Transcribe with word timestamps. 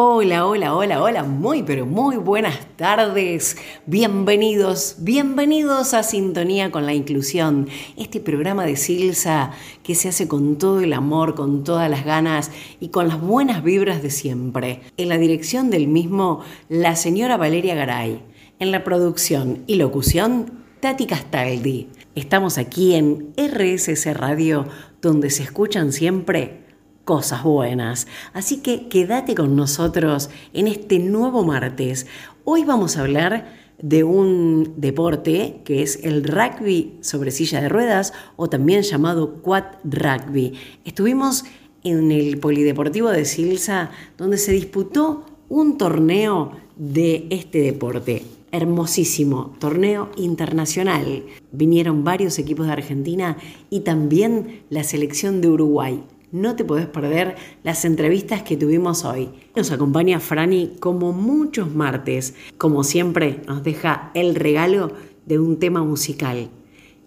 Hola, 0.00 0.46
hola, 0.46 0.76
hola, 0.76 1.02
hola, 1.02 1.24
muy 1.24 1.64
pero 1.64 1.84
muy 1.84 2.16
buenas 2.18 2.56
tardes. 2.76 3.56
Bienvenidos, 3.84 4.94
bienvenidos 5.00 5.92
a 5.92 6.04
Sintonía 6.04 6.70
con 6.70 6.86
la 6.86 6.94
Inclusión, 6.94 7.66
este 7.96 8.20
programa 8.20 8.64
de 8.64 8.76
Silsa 8.76 9.50
que 9.82 9.96
se 9.96 10.10
hace 10.10 10.28
con 10.28 10.56
todo 10.56 10.78
el 10.78 10.92
amor, 10.92 11.34
con 11.34 11.64
todas 11.64 11.90
las 11.90 12.04
ganas 12.04 12.52
y 12.78 12.90
con 12.90 13.08
las 13.08 13.20
buenas 13.20 13.64
vibras 13.64 14.00
de 14.00 14.10
siempre. 14.10 14.82
En 14.96 15.08
la 15.08 15.18
dirección 15.18 15.68
del 15.68 15.88
mismo, 15.88 16.44
la 16.68 16.94
señora 16.94 17.36
Valeria 17.36 17.74
Garay. 17.74 18.22
En 18.60 18.70
la 18.70 18.84
producción 18.84 19.64
y 19.66 19.74
locución, 19.74 20.62
Tati 20.78 21.06
Castaldi. 21.06 21.88
Estamos 22.14 22.56
aquí 22.56 22.94
en 22.94 23.34
RSS 23.36 24.16
Radio, 24.16 24.64
donde 25.02 25.30
se 25.30 25.42
escuchan 25.42 25.90
siempre 25.90 26.67
cosas 27.08 27.42
buenas. 27.42 28.06
Así 28.34 28.58
que 28.58 28.86
quédate 28.88 29.34
con 29.34 29.56
nosotros 29.56 30.28
en 30.52 30.68
este 30.68 30.98
nuevo 30.98 31.42
martes. 31.42 32.06
Hoy 32.44 32.64
vamos 32.64 32.98
a 32.98 33.00
hablar 33.00 33.56
de 33.80 34.04
un 34.04 34.74
deporte 34.76 35.62
que 35.64 35.82
es 35.82 36.04
el 36.04 36.22
rugby 36.22 36.98
sobre 37.00 37.30
silla 37.30 37.62
de 37.62 37.70
ruedas 37.70 38.12
o 38.36 38.50
también 38.50 38.82
llamado 38.82 39.40
quad 39.40 39.64
rugby. 39.84 40.52
Estuvimos 40.84 41.46
en 41.82 42.12
el 42.12 42.36
Polideportivo 42.40 43.08
de 43.08 43.24
Silsa 43.24 43.90
donde 44.18 44.36
se 44.36 44.52
disputó 44.52 45.24
un 45.48 45.78
torneo 45.78 46.58
de 46.76 47.26
este 47.30 47.62
deporte. 47.62 48.22
Hermosísimo, 48.52 49.56
torneo 49.58 50.10
internacional. 50.18 51.24
Vinieron 51.52 52.04
varios 52.04 52.38
equipos 52.38 52.66
de 52.66 52.72
Argentina 52.72 53.38
y 53.70 53.80
también 53.80 54.60
la 54.68 54.84
selección 54.84 55.40
de 55.40 55.48
Uruguay. 55.48 56.04
No 56.30 56.56
te 56.56 56.64
podés 56.64 56.86
perder 56.86 57.36
las 57.62 57.86
entrevistas 57.86 58.42
que 58.42 58.58
tuvimos 58.58 59.06
hoy. 59.06 59.30
Nos 59.56 59.70
acompaña 59.72 60.20
Franny 60.20 60.76
como 60.78 61.12
muchos 61.14 61.74
martes. 61.74 62.34
Como 62.58 62.84
siempre, 62.84 63.40
nos 63.46 63.62
deja 63.62 64.10
el 64.14 64.34
regalo 64.34 64.92
de 65.24 65.38
un 65.38 65.58
tema 65.58 65.82
musical. 65.82 66.50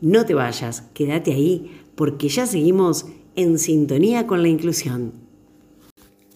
No 0.01 0.25
te 0.25 0.33
vayas, 0.33 0.81
quédate 0.95 1.33
ahí 1.33 1.81
porque 1.93 2.29
ya 2.29 2.47
seguimos 2.47 3.05
en 3.35 3.59
sintonía 3.59 4.25
con 4.25 4.41
la 4.41 4.47
inclusión. 4.47 5.13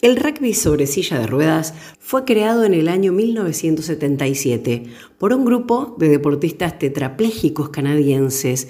El 0.00 0.16
rugby 0.16 0.54
sobre 0.54 0.86
silla 0.86 1.18
de 1.18 1.26
ruedas 1.26 1.74
fue 1.98 2.24
creado 2.24 2.62
en 2.62 2.74
el 2.74 2.86
año 2.86 3.12
1977 3.12 4.84
por 5.18 5.32
un 5.32 5.44
grupo 5.44 5.96
de 5.98 6.08
deportistas 6.08 6.78
tetraplégicos 6.78 7.70
canadienses 7.70 8.68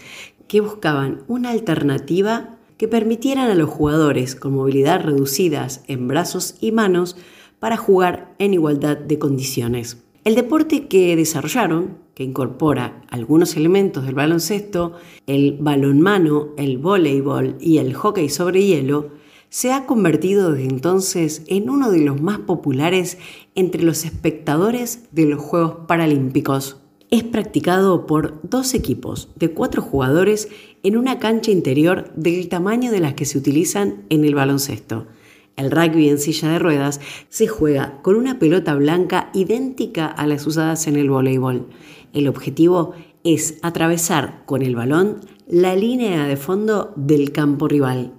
que 0.49 0.63
buscaban 0.63 1.25
una 1.27 1.51
alternativa 1.51 2.56
que 2.77 2.89
permitieran 2.89 3.51
a 3.51 3.55
los 3.55 3.71
jugadores 3.71 4.35
con 4.35 4.55
movilidad 4.55 5.03
reducidas 5.03 5.83
en 5.87 6.09
brazos 6.09 6.57
y 6.61 6.73
manos 6.73 7.17
para 7.59 7.77
jugar 7.77 8.35
en 8.39 8.55
igualdad 8.55 8.97
de 8.97 9.19
condiciones. 9.19 10.03
El 10.25 10.35
deporte 10.35 10.89
que 10.89 11.15
desarrollaron, 11.15 11.99
que 12.15 12.25
incorpora 12.25 13.03
algunos 13.11 13.57
elementos 13.57 14.05
del 14.05 14.15
baloncesto, 14.15 14.95
el 15.27 15.57
balonmano, 15.61 16.49
el 16.57 16.79
voleibol 16.79 17.57
y 17.61 17.79
el 17.79 17.95
hockey 17.95 18.29
sobre 18.29 18.65
hielo, 18.65 19.11
se 19.49 19.73
ha 19.73 19.87
convertido 19.87 20.53
desde 20.53 20.69
entonces 20.69 21.43
en 21.47 21.71
uno 21.71 21.91
de 21.91 22.01
los 22.01 22.21
más 22.21 22.39
populares 22.41 23.19
entre 23.55 23.83
los 23.83 24.05
espectadores 24.05 25.05
de 25.13 25.27
los 25.27 25.41
Juegos 25.41 25.87
Paralímpicos. 25.87 26.79
Es 27.11 27.23
practicado 27.23 28.05
por 28.07 28.41
dos 28.43 28.75
equipos 28.75 29.29
de 29.37 29.53
cuatro 29.53 29.81
jugadores 29.81 30.49
en 30.83 30.97
una 30.97 31.21
cancha 31.21 31.53
interior 31.53 32.11
del 32.17 32.49
tamaño 32.49 32.91
de 32.91 32.99
las 32.99 33.15
que 33.15 33.25
se 33.25 33.39
utilizan 33.39 34.05
en 34.09 34.25
el 34.25 34.35
baloncesto. 34.35 35.07
El 35.55 35.71
rugby 35.71 36.09
en 36.09 36.19
silla 36.19 36.51
de 36.51 36.59
ruedas 36.59 37.01
se 37.29 37.47
juega 37.47 38.03
con 38.03 38.17
una 38.17 38.41
pelota 38.41 38.75
blanca 38.75 39.31
idéntica 39.35 40.07
a 40.07 40.27
las 40.27 40.47
usadas 40.49 40.89
en 40.89 40.97
el 40.97 41.09
voleibol. 41.09 41.69
El 42.13 42.27
objetivo 42.27 42.95
es 43.23 43.59
atravesar 43.63 44.43
con 44.45 44.63
el 44.63 44.75
balón 44.75 45.21
la 45.47 45.77
línea 45.77 46.27
de 46.27 46.37
fondo 46.37 46.93
del 46.97 47.31
campo 47.31 47.69
rival. 47.69 48.15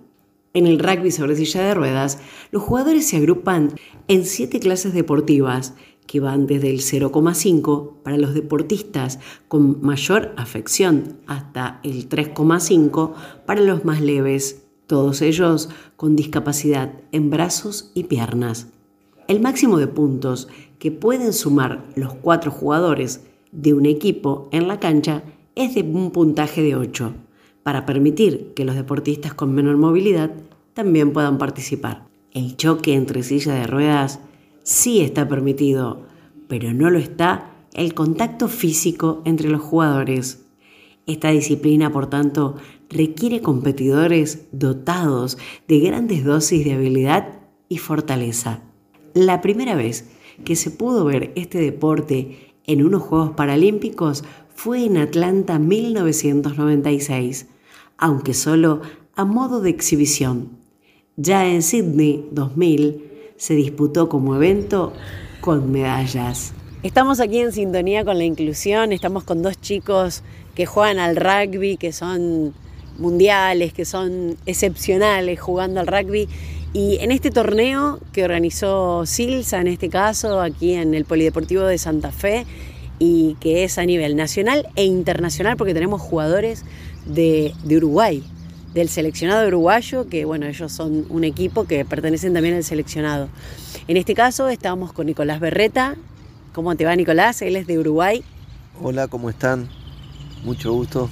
En 0.54 0.66
el 0.66 0.80
rugby 0.80 1.12
sobre 1.12 1.36
silla 1.36 1.62
de 1.62 1.74
ruedas, 1.74 2.20
los 2.52 2.64
jugadores 2.64 3.06
se 3.06 3.18
agrupan 3.18 3.74
en 4.08 4.26
siete 4.26 4.62
clases 4.62 4.94
deportivas 4.94 5.76
que 6.08 6.20
van 6.20 6.48
desde 6.48 6.70
el 6.72 6.80
0,5 6.80 8.02
para 8.02 8.18
los 8.18 8.34
deportistas 8.34 9.20
con 9.48 9.82
mayor 9.82 10.34
afección 10.38 11.18
hasta 11.28 11.80
el 11.84 12.10
3,5 12.10 13.14
para 13.46 13.62
los 13.62 13.86
más 13.86 14.02
leves, 14.02 14.64
todos 14.88 15.22
ellos 15.22 15.70
con 15.98 16.16
discapacidad 16.16 16.94
en 17.12 17.30
brazos 17.30 17.92
y 17.94 18.06
piernas. 18.06 18.68
El 19.28 19.42
máximo 19.42 19.78
de 19.78 19.88
puntos 19.88 20.48
que 20.80 20.92
pueden 20.92 21.34
sumar 21.34 21.86
los 21.96 22.14
cuatro 22.16 22.50
jugadores 22.50 23.22
de 23.52 23.74
un 23.74 23.86
equipo 23.86 24.48
en 24.52 24.68
la 24.68 24.80
cancha 24.80 25.24
es 25.56 25.76
de 25.76 25.82
un 25.82 26.12
puntaje 26.12 26.62
de 26.62 26.76
8, 26.76 27.14
para 27.64 27.86
permitir 27.86 28.54
que 28.56 28.64
los 28.64 28.76
deportistas 28.76 29.34
con 29.34 29.54
menor 29.54 29.76
movilidad 29.76 30.32
también 30.74 31.12
puedan 31.12 31.38
participar. 31.38 32.08
El 32.32 32.56
choque 32.56 32.94
entre 32.94 33.24
sillas 33.24 33.60
de 33.60 33.68
ruedas 33.68 34.20
sí 34.68 35.00
está 35.00 35.30
permitido, 35.30 36.06
pero 36.50 36.74
no 36.74 36.90
lo 36.90 37.00
está 37.00 37.52
el 37.74 37.94
contacto 37.94 38.50
físico 38.50 39.22
entre 39.24 39.48
los 39.48 39.62
jugadores. 39.62 40.44
Esta 41.06 41.30
disciplina, 41.30 41.90
por 41.94 42.08
tanto, 42.08 42.58
requiere 42.90 43.40
competidores 43.40 44.48
dotados 44.52 45.38
de 45.70 45.80
grandes 45.80 46.26
dosis 46.26 46.66
de 46.66 46.74
habilidad 46.74 47.40
y 47.70 47.78
fortaleza. 47.78 48.62
La 49.14 49.40
primera 49.40 49.78
vez 49.78 50.10
que 50.44 50.58
se 50.58 50.70
pudo 50.70 51.06
ver 51.06 51.32
este 51.38 51.60
deporte 51.60 52.54
en 52.66 52.84
unos 52.84 53.04
Juegos 53.04 53.32
Paralímpicos 53.38 54.26
fue 54.54 54.84
en 54.84 54.98
Atlanta 54.98 55.60
1996, 55.60 57.48
aunque 57.98 58.34
solo 58.34 58.82
a 59.16 59.24
modo 59.24 59.62
de 59.62 59.70
exhibición. 59.70 60.58
Ya 61.16 61.48
en 61.48 61.62
Sydney 61.62 62.28
2000 62.34 63.16
se 63.38 63.54
disputó 63.54 64.10
como 64.10 64.36
evento 64.36 64.94
con 65.42 65.72
medallas. 65.72 66.54
Estamos 66.84 67.20
aquí 67.20 67.40
en 67.40 67.52
sintonía 67.52 68.04
con 68.04 68.18
la 68.18 68.24
inclusión, 68.24 68.92
estamos 68.92 69.24
con 69.24 69.42
dos 69.42 69.60
chicos 69.60 70.24
que 70.56 70.66
juegan 70.66 71.00
al 71.00 71.16
rugby, 71.16 71.78
que 71.78 71.92
son 71.92 72.54
mundiales, 72.98 73.74
que 73.74 73.86
son 73.86 74.38
excepcionales 74.46 75.40
jugando 75.40 75.80
al 75.80 75.88
rugby. 75.88 76.28
Y 76.74 76.98
en 77.00 77.12
este 77.12 77.32
torneo 77.32 78.00
que 78.12 78.24
organizó 78.24 79.06
Silsa, 79.06 79.62
en 79.62 79.68
este 79.68 79.90
caso, 79.90 80.42
aquí 80.42 80.74
en 80.74 80.94
el 80.94 81.06
Polideportivo 81.06 81.64
de 81.64 81.78
Santa 81.78 82.12
Fe, 82.12 82.46
y 83.00 83.36
que 83.40 83.64
es 83.64 83.78
a 83.78 83.86
nivel 83.86 84.16
nacional 84.16 84.68
e 84.76 84.84
internacional, 84.84 85.58
porque 85.58 85.74
tenemos 85.74 86.02
jugadores 86.02 86.66
de, 87.06 87.54
de 87.64 87.78
Uruguay, 87.78 88.24
del 88.78 88.90
seleccionado 88.90 89.48
uruguayo, 89.48 90.08
que 90.08 90.24
bueno, 90.24 90.46
ellos 90.46 90.72
son 90.72 91.08
un 91.10 91.24
equipo 91.24 91.66
que 91.66 91.84
pertenecen 91.84 92.34
también 92.34 92.54
al 92.54 92.64
seleccionado. 92.64 93.28
En 93.88 93.98
este 93.98 94.14
caso 94.14 94.50
estamos 94.50 94.94
con 94.94 95.08
Nicolás 95.08 95.40
Berreta. 95.40 95.96
¿Cómo 96.54 96.76
te 96.76 96.86
va 96.86 96.96
Nicolás? 96.96 97.42
Él 97.42 97.56
es 97.56 97.66
de 97.66 97.80
Uruguay. 97.80 98.24
Hola, 98.80 99.08
¿cómo 99.08 99.32
están? 99.32 99.68
Mucho 100.44 100.74
gusto. 100.74 101.10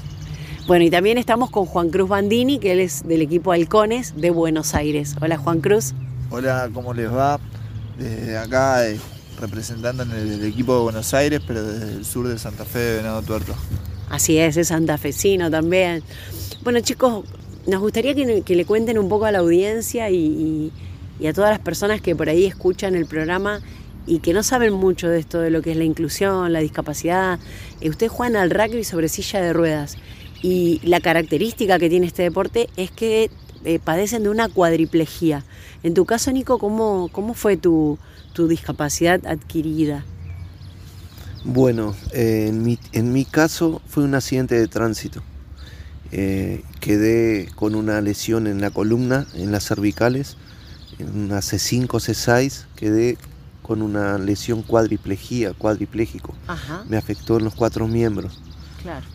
Bueno, 0.68 0.86
y 0.86 0.92
también 0.92 1.18
estamos 1.18 1.50
con 1.50 1.66
Juan 1.66 1.90
Cruz 1.90 2.08
Bandini, 2.08 2.60
que 2.60 2.72
él 2.72 2.80
es 2.80 3.08
del 3.08 3.24
equipo 3.24 3.52
Halcones 3.52 4.14
de 4.16 4.30
Buenos 4.30 4.76
Aires. 4.76 5.16
Hola 5.20 5.38
Juan 5.38 5.62
Cruz. 5.62 5.96
Hola, 6.30 6.70
¿cómo 6.72 6.94
les 6.94 7.12
va? 7.12 7.40
Desde 7.98 8.38
acá, 8.38 8.88
eh, 8.88 9.00
representando 9.40 10.04
en 10.04 10.12
el, 10.12 10.44
equipo 10.44 10.76
de 10.76 10.82
Buenos 10.82 11.14
Aires, 11.16 11.42
pero 11.48 11.64
desde 11.64 11.98
el 11.98 12.06
sur 12.06 12.28
de 12.28 12.38
Santa 12.38 12.64
Fe 12.64 12.80
de 12.80 12.98
Venado 12.98 13.24
Tuerto. 13.24 13.56
Así 14.10 14.38
es, 14.38 14.56
es 14.56 14.68
santafesino 14.68 15.50
también. 15.50 16.04
Bueno 16.64 16.80
chicos, 16.80 17.26
nos 17.68 17.82
gustaría 17.82 18.14
que, 18.14 18.56
le 18.56 18.66
cuenten 18.66 18.98
un 18.98 19.10
poco 19.10 19.26
a 19.26 19.32
la 19.32 19.40
audiencia 19.40 20.10
y, 20.10 20.72
a 21.28 21.34
todas 21.34 21.50
las 21.50 21.60
personas 21.60 22.02
que 22.02 22.16
por 22.16 22.30
ahí 22.30 22.46
escuchan 22.46 22.96
el 22.96 23.06
programa 23.06 23.62
y 24.06 24.20
que 24.20 24.34
no 24.34 24.44
saben 24.44 24.74
mucho 24.74 25.10
de 25.10 25.20
esto, 25.20 25.40
de 25.40 25.50
lo 25.50 25.62
que 25.62 25.72
es 25.72 25.78
la 25.78 25.84
inclusión, 25.84 26.54
la 26.54 26.60
discapacidad. 26.60 27.40
Eh, 27.82 27.90
ustedes 27.90 28.12
juegan 28.12 28.36
al 28.36 28.52
rugby 28.52 28.84
sobre 28.84 29.10
silla 29.10 29.42
de 29.42 29.54
ruedas 29.54 29.98
y 30.44 30.80
la 30.84 31.00
característica 31.00 31.80
que 31.80 31.90
tiene 31.90 32.06
este 32.06 32.22
deporte 32.22 32.70
es 32.78 32.92
que 32.92 33.32
eh, 33.64 33.80
padecen 33.80 34.24
de 34.24 34.30
una 34.30 34.48
cuadriplejía. 34.48 35.44
En 35.82 35.96
tu 35.96 36.06
caso, 36.06 36.32
Nico, 36.32 36.60
¿cómo, 36.60 37.10
cómo 37.12 37.34
fue 37.34 37.58
tu, 37.58 37.98
discapacidad 38.38 39.26
adquirida? 39.26 40.06
Bueno, 41.44 41.96
eh, 42.12 42.48
en, 42.50 42.64
mi, 42.64 42.78
en 42.92 43.14
mi 43.14 43.24
caso 43.26 43.82
fue 43.88 44.04
un 44.04 44.14
accidente 44.14 44.56
de 44.56 44.68
tránsito. 44.68 45.24
Eh, 46.18 46.64
quedé 46.80 47.50
con 47.56 47.76
una 47.76 48.00
lesión 48.00 48.48
en 48.48 48.62
la 48.62 48.72
columna, 48.72 49.28
en 49.34 49.52
las 49.52 49.66
cervicales, 49.66 50.38
en 50.98 51.26
una 51.26 51.40
C5, 51.40 51.88
C6, 51.90 52.68
quedé 52.78 53.18
con 53.62 53.82
una 53.82 54.18
lesión 54.18 54.62
cuadriplejía, 54.62 55.52
cuadripléjico. 55.52 56.34
Me 56.88 56.96
afectó 56.96 57.36
en 57.38 57.44
los 57.44 57.54
cuatro 57.54 57.86
miembros. 57.90 58.40
Claro. 58.82 59.06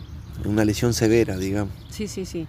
Una 0.45 0.63
lesión 0.63 0.93
severa, 0.93 1.37
digamos. 1.37 1.73
Sí, 1.89 2.07
sí, 2.07 2.23
sí. 2.23 2.45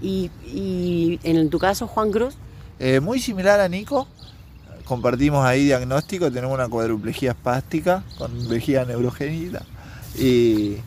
¿Y, 0.00 1.20
en 1.22 1.48
tu 1.48 1.60
caso, 1.60 1.86
Juan 1.86 2.10
Cruz? 2.10 2.34
Eh, 2.80 2.98
muy 2.98 3.20
similar 3.20 3.60
a 3.60 3.68
Nico, 3.68 4.08
compartimos 4.84 5.44
ahí 5.46 5.66
diagnóstico, 5.66 6.28
tenemos 6.32 6.56
una 6.56 6.68
cuadruplejía 6.68 7.30
espástica 7.30 8.02
con 8.18 8.48
vejiga 8.48 8.84
neurogénica 8.84 9.62
y 10.18 10.78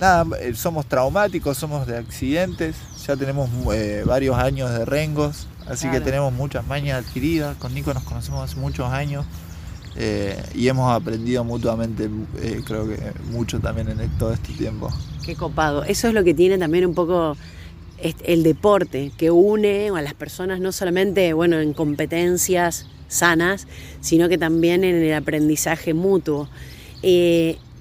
nada, 0.00 0.26
eh, 0.40 0.54
somos 0.54 0.86
traumáticos, 0.86 1.56
somos 1.56 1.86
de 1.86 1.96
accidentes, 1.96 2.76
ya 3.06 3.16
tenemos 3.16 3.48
eh, 3.72 4.02
varios 4.06 4.36
años 4.36 4.70
de 4.70 4.84
rengos, 4.84 5.46
así 5.66 5.88
que 5.90 6.00
tenemos 6.00 6.32
muchas 6.32 6.66
mañas 6.66 7.04
adquiridas, 7.04 7.56
con 7.56 7.74
Nico 7.74 7.92
nos 7.94 8.02
conocemos 8.02 8.50
hace 8.50 8.60
muchos 8.60 8.90
años 8.90 9.24
eh, 9.96 10.42
y 10.54 10.68
hemos 10.68 10.92
aprendido 10.92 11.44
mutuamente, 11.44 12.10
creo 12.64 12.86
que 12.88 12.98
mucho 13.30 13.60
también 13.60 13.88
en 13.88 14.18
todo 14.18 14.32
este 14.32 14.52
tiempo. 14.52 14.90
Qué 15.24 15.34
copado, 15.34 15.84
eso 15.84 16.08
es 16.08 16.14
lo 16.14 16.22
que 16.24 16.34
tiene 16.34 16.58
también 16.58 16.86
un 16.86 16.94
poco 16.94 17.36
el 17.98 18.42
deporte, 18.42 19.10
que 19.16 19.30
une 19.30 19.88
a 19.88 20.02
las 20.02 20.14
personas 20.14 20.60
no 20.60 20.70
solamente 20.70 21.32
bueno, 21.32 21.58
en 21.60 21.72
competencias 21.72 22.86
sanas, 23.08 23.66
sino 24.00 24.28
que 24.28 24.36
también 24.36 24.84
en 24.84 24.96
el 24.96 25.14
aprendizaje 25.14 25.94
mutuo. 25.94 26.48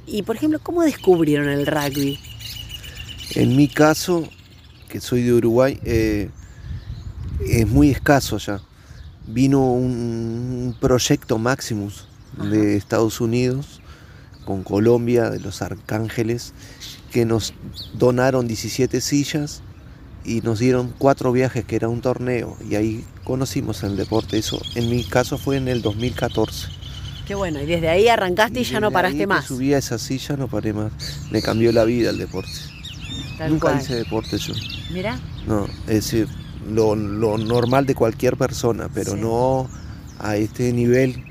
Y 0.05 0.23
por 0.23 0.35
ejemplo, 0.35 0.59
¿cómo 0.61 0.83
descubrieron 0.83 1.49
el 1.49 1.65
rugby? 1.65 2.19
En 3.35 3.55
mi 3.55 3.67
caso, 3.67 4.29
que 4.89 5.01
soy 5.01 5.23
de 5.23 5.33
Uruguay, 5.33 5.79
eh, 5.83 6.29
es 7.47 7.67
muy 7.67 7.89
escaso 7.89 8.37
ya. 8.37 8.61
Vino 9.27 9.71
un 9.71 10.75
proyecto 10.79 11.37
Maximus 11.37 12.07
de 12.37 12.77
Estados 12.77 13.19
Unidos 13.19 13.81
con 14.45 14.63
Colombia, 14.63 15.31
de 15.31 15.39
los 15.39 15.61
Arcángeles, 15.61 16.53
que 17.11 17.25
nos 17.25 17.53
donaron 17.95 18.47
17 18.47 19.01
sillas 19.01 19.61
y 20.23 20.41
nos 20.41 20.59
dieron 20.59 20.93
cuatro 20.97 21.31
viajes, 21.31 21.65
que 21.65 21.75
era 21.75 21.89
un 21.89 22.01
torneo, 22.01 22.57
y 22.69 22.75
ahí 22.75 23.03
conocimos 23.23 23.83
el 23.83 23.95
deporte. 23.97 24.37
Eso 24.37 24.61
en 24.75 24.89
mi 24.89 25.03
caso 25.03 25.37
fue 25.37 25.57
en 25.57 25.67
el 25.67 25.81
2014. 25.81 26.84
Qué 27.25 27.33
bueno, 27.33 27.59
y 27.59 27.65
desde 27.65 27.89
ahí 27.89 28.07
arrancaste 28.07 28.61
y, 28.61 28.63
ya 28.63 28.79
no 28.79 28.91
paraste 28.91 29.25
más. 29.25 29.45
subí 29.45 29.73
a 29.73 29.79
esa 29.79 29.97
silla, 29.97 30.37
no 30.37 30.47
paré 30.47 30.73
más. 30.73 30.91
Me 31.31 31.41
cambió 31.41 31.71
la 31.71 31.83
vida 31.83 32.11
el 32.11 32.19
deporte. 32.19 32.51
Nunca 33.47 33.75
hice 33.79 33.95
deporte 33.95 34.37
yo. 34.37 34.53
Mira. 34.91 35.19
No, 35.47 35.65
es 35.87 35.95
decir, 35.95 36.27
lo, 36.69 36.95
normal 36.95 37.85
de 37.85 37.95
cualquier 37.95 38.37
persona, 38.37 38.89
pero 38.93 39.15
no 39.15 39.67
a 40.19 40.37
este 40.37 40.71
nivel 40.71 41.23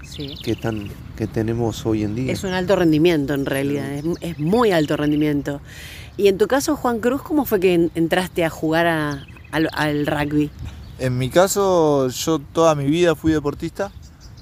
que, 0.42 0.56
tan, 0.56 0.88
que 1.16 1.26
tenemos 1.26 1.86
hoy 1.86 2.02
en 2.02 2.16
día. 2.16 2.32
Es 2.32 2.44
un 2.44 2.52
alto 2.52 2.76
rendimiento 2.76 3.34
en 3.34 3.46
realidad, 3.46 3.90
es, 4.20 4.38
muy 4.38 4.72
alto 4.72 4.96
rendimiento. 4.96 5.60
Y 6.16 6.28
en 6.28 6.38
tu 6.38 6.46
caso, 6.48 6.76
Juan 6.76 7.00
Cruz, 7.00 7.22
¿cómo 7.22 7.44
fue 7.44 7.60
que 7.60 7.90
entraste 7.94 8.44
a 8.44 8.50
jugar 8.50 9.26
al 9.52 10.06
rugby? 10.06 10.50
En 10.98 11.18
mi 11.18 11.28
caso, 11.28 12.08
yo 12.08 12.38
toda 12.38 12.74
mi 12.74 12.86
vida 12.86 13.14
fui 13.14 13.32
deportista. 13.32 13.90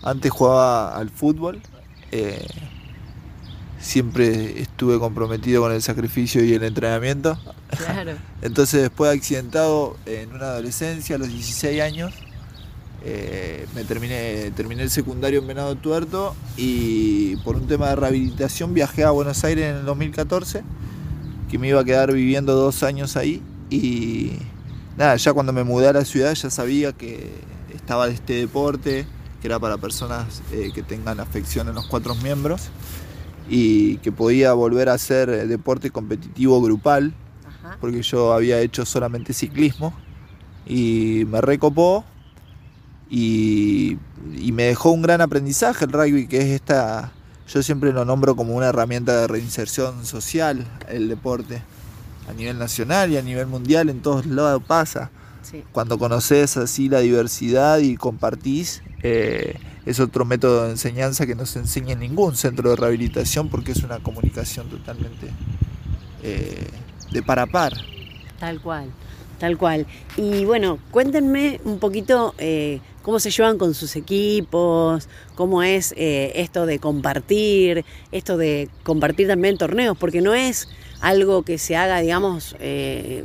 Antes 0.02 0.30
jugaba 0.30 0.96
al 0.96 1.10
fútbol. 1.10 1.60
Eh, 2.10 2.46
siempre 3.78 4.60
estuve 4.60 4.98
comprometido 4.98 5.62
con 5.62 5.72
el 5.72 5.82
sacrificio 5.82 6.44
y 6.44 6.54
el 6.54 6.62
entrenamiento. 6.62 7.38
Claro. 7.76 8.12
Entonces 8.42 8.82
después 8.82 9.10
de 9.10 9.18
accidentado 9.18 9.96
en 10.06 10.32
una 10.32 10.46
adolescencia, 10.46 11.16
a 11.16 11.18
los 11.18 11.28
16 11.28 11.80
años, 11.80 12.14
eh, 13.04 13.66
me 13.74 13.82
terminé, 13.84 14.52
terminé 14.52 14.82
el 14.82 14.90
secundario 14.90 15.40
en 15.40 15.46
Venado 15.48 15.74
Tuerto 15.74 16.36
y 16.56 17.34
por 17.38 17.56
un 17.56 17.66
tema 17.66 17.88
de 17.88 17.96
rehabilitación 17.96 18.74
viajé 18.74 19.02
a 19.02 19.10
Buenos 19.10 19.42
Aires 19.42 19.70
en 19.70 19.76
el 19.78 19.84
2014, 19.84 20.62
que 21.50 21.58
me 21.58 21.68
iba 21.68 21.80
a 21.80 21.84
quedar 21.84 22.12
viviendo 22.12 22.54
dos 22.54 22.84
años 22.84 23.16
ahí 23.16 23.42
y 23.70 24.32
nada, 24.96 25.16
ya 25.16 25.32
cuando 25.32 25.52
me 25.52 25.64
mudé 25.64 25.88
a 25.88 25.92
la 25.94 26.04
ciudad 26.04 26.32
ya 26.34 26.48
sabía 26.48 26.92
que 26.92 27.32
estaba 27.74 28.06
de 28.06 28.14
este 28.14 28.34
deporte, 28.34 29.06
que 29.42 29.48
era 29.48 29.58
para 29.58 29.76
personas 29.76 30.40
eh, 30.52 30.70
que 30.72 30.84
tengan 30.84 31.18
afección 31.18 31.68
en 31.68 31.74
los 31.74 31.86
cuatro 31.86 32.14
miembros 32.14 32.68
y 33.48 33.96
que 33.98 34.12
podía 34.12 34.52
volver 34.52 34.88
a 34.88 34.94
hacer 34.94 35.28
eh, 35.28 35.46
deporte 35.48 35.90
competitivo 35.90 36.62
grupal, 36.62 37.12
porque 37.80 38.02
yo 38.02 38.32
había 38.32 38.60
hecho 38.60 38.86
solamente 38.86 39.32
ciclismo 39.32 39.92
y 40.64 41.24
me 41.26 41.40
recopó 41.40 42.04
y, 43.10 43.98
y, 44.38 44.52
me 44.52 44.64
dejó 44.64 44.92
un 44.92 45.02
gran 45.02 45.20
aprendizaje 45.20 45.86
el 45.86 45.92
rugby, 45.92 46.28
que 46.28 46.38
es 46.38 46.46
esta, 46.46 47.12
yo 47.48 47.62
siempre 47.64 47.92
lo 47.92 48.04
nombro 48.04 48.36
como 48.36 48.54
una 48.54 48.68
herramienta 48.68 49.20
de 49.20 49.26
reinserción 49.26 50.06
social, 50.06 50.64
el 50.88 51.08
deporte, 51.08 51.62
a 52.28 52.32
nivel 52.32 52.58
nacional 52.58 53.10
y 53.10 53.16
a 53.16 53.22
nivel 53.22 53.48
mundial, 53.48 53.90
en 53.90 54.00
todos 54.00 54.24
lados 54.24 54.62
pasa. 54.66 55.10
Cuando 55.72 55.98
conoces 55.98 56.56
así 56.56 56.88
la 56.88 57.00
diversidad 57.00 57.78
y 57.78 57.96
compartís, 57.96 58.82
eh, 59.02 59.56
es 59.84 60.00
otro 60.00 60.24
método 60.24 60.64
de 60.64 60.70
enseñanza 60.70 61.26
que 61.26 61.34
no 61.34 61.46
se 61.46 61.58
enseña 61.58 61.92
en 61.92 62.00
ningún 62.00 62.36
centro 62.36 62.70
de 62.70 62.76
rehabilitación 62.76 63.48
porque 63.48 63.72
es 63.72 63.82
una 63.82 63.98
comunicación 63.98 64.68
totalmente 64.68 65.28
eh, 66.22 66.68
de 67.10 67.22
par 67.22 67.40
a 67.40 67.46
par. 67.46 67.72
Tal 68.38 68.60
cual, 68.60 68.90
tal 69.38 69.58
cual. 69.58 69.86
Y 70.16 70.44
bueno, 70.44 70.78
cuéntenme 70.90 71.60
un 71.64 71.78
poquito 71.78 72.34
eh, 72.38 72.80
cómo 73.02 73.18
se 73.18 73.30
llevan 73.30 73.58
con 73.58 73.74
sus 73.74 73.96
equipos, 73.96 75.08
cómo 75.34 75.62
es 75.62 75.94
esto 75.96 76.66
de 76.66 76.78
compartir, 76.78 77.84
esto 78.12 78.36
de 78.36 78.68
compartir 78.84 79.26
también 79.26 79.58
torneos, 79.58 79.96
porque 79.98 80.20
no 80.20 80.34
es 80.34 80.68
algo 81.02 81.42
que 81.42 81.58
se 81.58 81.76
haga, 81.76 81.98
digamos, 81.98 82.56
eh, 82.60 83.24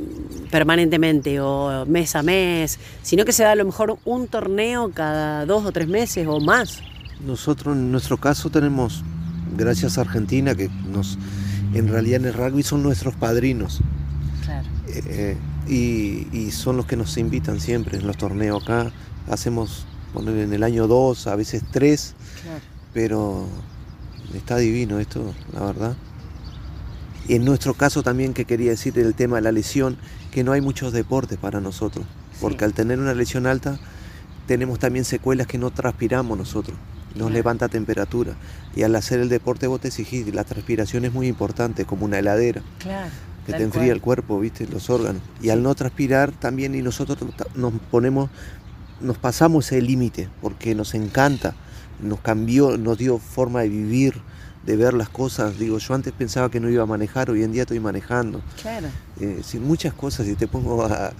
permanentemente 0.50 1.40
o 1.40 1.86
mes 1.86 2.16
a 2.16 2.22
mes, 2.24 2.78
sino 3.02 3.24
que 3.24 3.32
se 3.32 3.44
da 3.44 3.52
a 3.52 3.54
lo 3.54 3.64
mejor 3.64 3.98
un 4.04 4.26
torneo 4.26 4.90
cada 4.92 5.46
dos 5.46 5.64
o 5.64 5.70
tres 5.70 5.86
meses 5.86 6.26
o 6.26 6.40
más. 6.40 6.82
Nosotros 7.24 7.76
en 7.76 7.92
nuestro 7.92 8.16
caso 8.18 8.50
tenemos, 8.50 9.04
gracias 9.56 9.96
a 9.96 10.00
Argentina, 10.00 10.56
que 10.56 10.68
nos, 10.90 11.18
en 11.72 11.86
realidad 11.86 12.20
en 12.20 12.26
el 12.26 12.34
rugby 12.34 12.64
son 12.64 12.82
nuestros 12.82 13.14
padrinos. 13.14 13.78
Claro. 14.44 14.66
Eh, 14.88 15.36
y, 15.68 16.50
son 16.50 16.76
los 16.76 16.86
que 16.86 16.96
nos 16.96 17.16
invitan 17.16 17.60
siempre 17.60 17.98
en 17.98 18.06
los 18.08 18.16
torneos 18.16 18.64
acá. 18.64 18.90
Hacemos, 19.30 19.86
poner 20.12 20.36
en 20.38 20.52
el 20.52 20.64
año 20.64 20.88
dos, 20.88 21.28
a 21.28 21.36
veces 21.36 21.62
tres, 21.70 22.14
claro. 22.42 22.60
pero 22.92 23.46
está 24.34 24.56
divino 24.56 24.98
esto, 24.98 25.32
la 25.52 25.60
verdad. 25.60 25.96
En 27.28 27.44
nuestro 27.44 27.74
caso 27.74 28.02
también 28.02 28.32
que 28.32 28.46
quería 28.46 28.70
decir 28.70 28.98
el 28.98 29.14
tema 29.14 29.36
de 29.36 29.42
la 29.42 29.52
lesión, 29.52 29.98
que 30.30 30.44
no 30.44 30.52
hay 30.52 30.62
muchos 30.62 30.94
deportes 30.94 31.38
para 31.38 31.60
nosotros, 31.60 32.06
porque 32.40 32.64
al 32.64 32.72
tener 32.72 32.98
una 32.98 33.12
lesión 33.12 33.46
alta 33.46 33.78
tenemos 34.46 34.78
también 34.78 35.04
secuelas 35.04 35.46
que 35.46 35.58
no 35.58 35.70
transpiramos 35.70 36.38
nosotros, 36.38 36.76
nos 37.14 37.30
levanta 37.30 37.68
temperatura. 37.68 38.32
Y 38.74 38.82
al 38.82 38.96
hacer 38.96 39.20
el 39.20 39.28
deporte 39.28 39.66
vos 39.66 39.80
te 39.80 39.88
exigís, 39.88 40.34
la 40.34 40.44
transpiración 40.44 41.04
es 41.04 41.12
muy 41.12 41.26
importante, 41.26 41.84
como 41.84 42.06
una 42.06 42.18
heladera. 42.18 42.62
que 43.44 43.54
te 43.54 43.62
enfría 43.62 43.92
el 43.92 44.02
cuerpo, 44.02 44.38
viste, 44.38 44.66
los 44.66 44.90
órganos. 44.90 45.22
Y 45.42 45.48
al 45.48 45.62
no 45.62 45.74
transpirar 45.74 46.32
también 46.32 46.74
y 46.74 46.82
nosotros 46.82 47.18
nos 47.54 47.72
ponemos, 47.90 48.28
nos 49.00 49.16
pasamos 49.16 49.66
ese 49.66 49.80
límite, 49.80 50.28
porque 50.42 50.74
nos 50.74 50.94
encanta, 50.94 51.54
nos 52.00 52.20
cambió, 52.20 52.76
nos 52.76 52.98
dio 52.98 53.18
forma 53.18 53.60
de 53.62 53.70
vivir, 53.70 54.20
de 54.64 54.76
ver 54.76 54.94
las 54.94 55.08
cosas. 55.08 55.58
Digo, 55.58 55.78
yo 55.78 55.94
antes 55.94 56.12
pensaba 56.12 56.50
que 56.50 56.60
no 56.60 56.68
iba 56.68 56.82
a 56.82 56.86
manejar, 56.86 57.30
hoy 57.30 57.42
en 57.42 57.52
día 57.52 57.62
estoy 57.62 57.80
manejando. 57.80 58.40
Claro. 58.60 58.88
Eh, 59.20 59.40
sin 59.42 59.64
muchas 59.64 59.94
cosas, 59.94 60.26
y 60.28 60.34
te 60.34 60.46
pongo 60.46 60.82
a, 60.84 61.12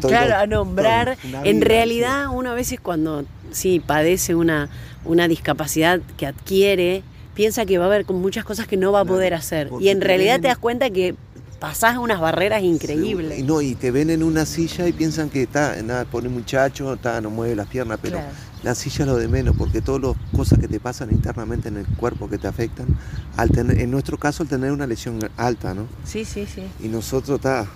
claro, 0.00 0.36
a 0.36 0.46
nombrar. 0.46 1.16
en 1.44 1.60
realidad, 1.60 2.26
uno 2.32 2.50
a 2.50 2.54
veces 2.54 2.80
cuando 2.80 3.24
sí 3.50 3.80
padece 3.80 4.34
una, 4.34 4.68
una 5.04 5.28
discapacidad 5.28 6.00
que 6.16 6.26
adquiere, 6.26 7.02
piensa 7.34 7.64
que 7.64 7.78
va 7.78 7.84
a 7.84 7.86
haber 7.88 8.04
con 8.04 8.20
muchas 8.20 8.44
cosas 8.44 8.66
que 8.66 8.76
no 8.76 8.92
va 8.92 9.00
a 9.00 9.04
poder 9.04 9.34
hacer. 9.34 9.70
Y 9.80 9.88
en 9.88 10.00
realidad 10.00 10.40
te 10.40 10.48
das 10.48 10.58
cuenta 10.58 10.90
que 10.90 11.14
pasás 11.58 11.98
unas 11.98 12.20
barreras 12.20 12.62
increíbles. 12.62 13.38
y 13.38 13.42
no, 13.42 13.60
y 13.60 13.74
te 13.74 13.90
ven 13.90 14.10
en 14.10 14.22
una 14.22 14.46
silla 14.46 14.88
y 14.88 14.92
piensan 14.92 15.28
que 15.28 15.42
está, 15.42 15.80
nada, 15.82 16.04
pone 16.06 16.28
muchacho, 16.28 16.94
está, 16.94 17.20
no 17.20 17.30
mueve 17.30 17.54
las 17.54 17.66
piernas, 17.68 17.98
pero 18.02 18.18
la 18.62 18.74
silla 18.74 19.04
es 19.04 19.06
lo 19.06 19.16
de 19.16 19.28
menos, 19.28 19.56
porque 19.56 19.80
todas 19.80 20.02
las 20.02 20.36
cosas 20.36 20.58
que 20.58 20.68
te 20.68 20.80
pasan 20.80 21.10
internamente 21.10 21.68
en 21.68 21.78
el 21.78 21.86
cuerpo 21.86 22.28
que 22.28 22.38
te 22.38 22.46
afectan, 22.46 22.86
al 23.36 23.50
tener, 23.50 23.80
en 23.80 23.90
nuestro 23.90 24.18
caso 24.18 24.42
al 24.42 24.48
tener 24.48 24.72
una 24.72 24.86
lesión 24.86 25.18
alta, 25.36 25.74
¿no? 25.74 25.86
Sí, 26.04 26.24
sí, 26.24 26.46
sí. 26.46 26.64
Y 26.80 26.88
nosotros 26.88 27.36
está, 27.38 27.66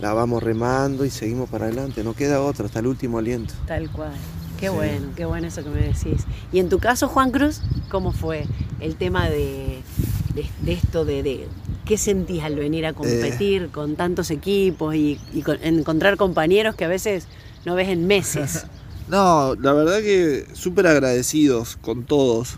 la 0.00 0.12
vamos 0.14 0.42
remando 0.42 1.04
y 1.04 1.10
seguimos 1.10 1.50
para 1.50 1.66
adelante, 1.66 2.02
no 2.02 2.14
queda 2.14 2.40
otra, 2.40 2.66
hasta 2.66 2.80
el 2.80 2.86
último 2.86 3.18
aliento. 3.18 3.54
Tal 3.66 3.90
cual. 3.90 4.12
Qué 4.58 4.68
bueno, 4.68 5.08
qué 5.14 5.24
bueno 5.24 5.48
eso 5.48 5.62
que 5.62 5.68
me 5.68 5.80
decís. 5.80 6.24
Y 6.52 6.58
en 6.58 6.68
tu 6.68 6.78
caso, 6.78 7.08
Juan 7.08 7.30
Cruz, 7.30 7.60
¿cómo 7.90 8.12
fue 8.12 8.46
el 8.80 8.96
tema 8.96 9.28
de, 9.28 9.82
esto 10.66 11.04
de, 11.04 11.48
qué 11.84 11.98
sentís 11.98 12.42
al 12.42 12.54
venir 12.54 12.86
a 12.86 12.90
eh. 12.90 12.94
competir 12.94 13.68
con 13.70 13.96
tantos 13.96 14.30
equipos 14.30 14.94
y, 14.94 15.20
encontrar 15.62 16.16
compañeros 16.16 16.76
que 16.76 16.84
a 16.84 16.88
veces 16.88 17.26
no 17.66 17.74
ves 17.74 17.88
en 17.88 18.06
meses? 18.06 18.66
no, 19.08 19.54
la 19.56 19.72
verdad 19.72 20.00
que 20.00 20.46
súper 20.54 20.86
agradecidos 20.86 21.76
con 21.76 22.04
todos 22.04 22.56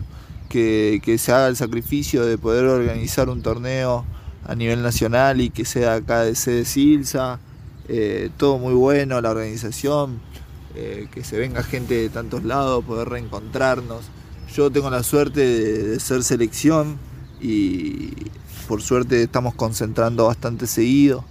que, 0.49 1.17
se 1.19 1.33
haga 1.33 1.49
el 1.49 1.57
sacrificio 1.57 2.25
de 2.25 2.39
poder 2.39 2.65
organizar 2.65 3.29
un 3.29 3.43
torneo 3.43 4.05
a 4.45 4.55
nivel 4.55 4.83
nacional 4.83 5.41
y 5.41 5.51
que 5.51 5.65
sea 5.65 5.95
acá 5.95 6.23
de 6.23 6.35
sede 6.35 6.65
Silsa. 6.65 7.41
Eh, 7.89 8.31
todo 8.37 8.59
muy 8.59 8.75
bueno, 8.75 9.21
la 9.21 9.31
organización 9.31 10.21
eh, 10.75 11.09
que 11.13 11.25
se 11.25 11.39
venga 11.39 11.63
gente 11.63 11.95
de 11.95 12.09
tantos 12.09 12.45
lados, 12.45 12.85
poder 12.85 13.09
reencontrarnos. 13.09 14.05
Yo 14.55 14.71
tengo 14.71 14.91
la 14.91 15.03
suerte 15.03 15.41
de, 15.41 16.01
ser 16.01 16.23
selección 16.25 16.99
y 17.41 18.13
por 18.69 18.83
suerte 18.83 19.23
estamos 19.23 19.55
concentrando 19.55 20.27
bastante 20.27 20.67
seguido. 20.67 21.25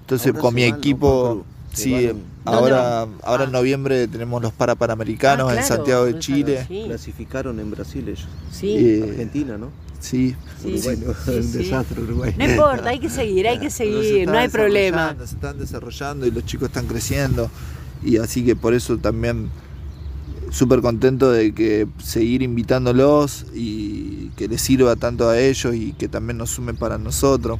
Entonces 0.00 0.32
con 0.32 0.54
mi 0.54 0.64
equipo, 0.64 1.44
sí, 1.72 2.10
ahora, 2.44 3.06
ahora 3.22 3.44
en 3.44 3.50
ah. 3.50 3.52
noviembre 3.52 4.08
tenemos 4.08 4.42
los 4.42 4.52
Parapanamericanos 4.52 5.50
ah, 5.50 5.56
en 5.56 5.64
Santiago 5.64 6.04
de 6.06 6.18
Chile. 6.18 6.66
Clasificaron 6.86 7.60
en 7.60 7.70
Brasil 7.70 8.08
ellos. 8.08 8.28
Sí. 8.50 8.76
Eh, 8.78 9.06
Argentina, 9.10 9.58
¿no? 9.58 9.70
Sí, 10.00 10.34
desastre 10.64 12.00
Uruguay. 12.00 12.34
No 12.38 12.46
importa, 12.46 12.88
hay 12.88 12.98
que 12.98 13.10
seguir, 13.10 13.46
hay 13.46 13.58
que 13.58 13.68
seguir, 13.68 14.26
no 14.26 14.38
hay 14.38 14.48
problema. 14.48 15.14
Se 15.18 15.34
están 15.34 15.58
desarrollando 15.58 16.26
y 16.26 16.30
los 16.30 16.46
chicos 16.46 16.68
están 16.68 16.86
creciendo 16.86 17.50
y 18.02 18.16
así 18.16 18.42
que 18.42 18.56
por 18.56 18.72
eso 18.72 18.96
también 18.96 19.50
súper 20.50 20.80
contento 20.80 21.30
de 21.30 21.52
que 21.52 21.86
seguir 22.02 22.42
invitándolos 22.42 23.46
y 23.54 24.30
que 24.36 24.48
les 24.48 24.60
sirva 24.60 24.96
tanto 24.96 25.28
a 25.28 25.38
ellos 25.38 25.74
y 25.74 25.92
que 25.92 26.08
también 26.08 26.38
nos 26.38 26.50
sumen 26.50 26.76
para 26.76 26.98
nosotros. 26.98 27.58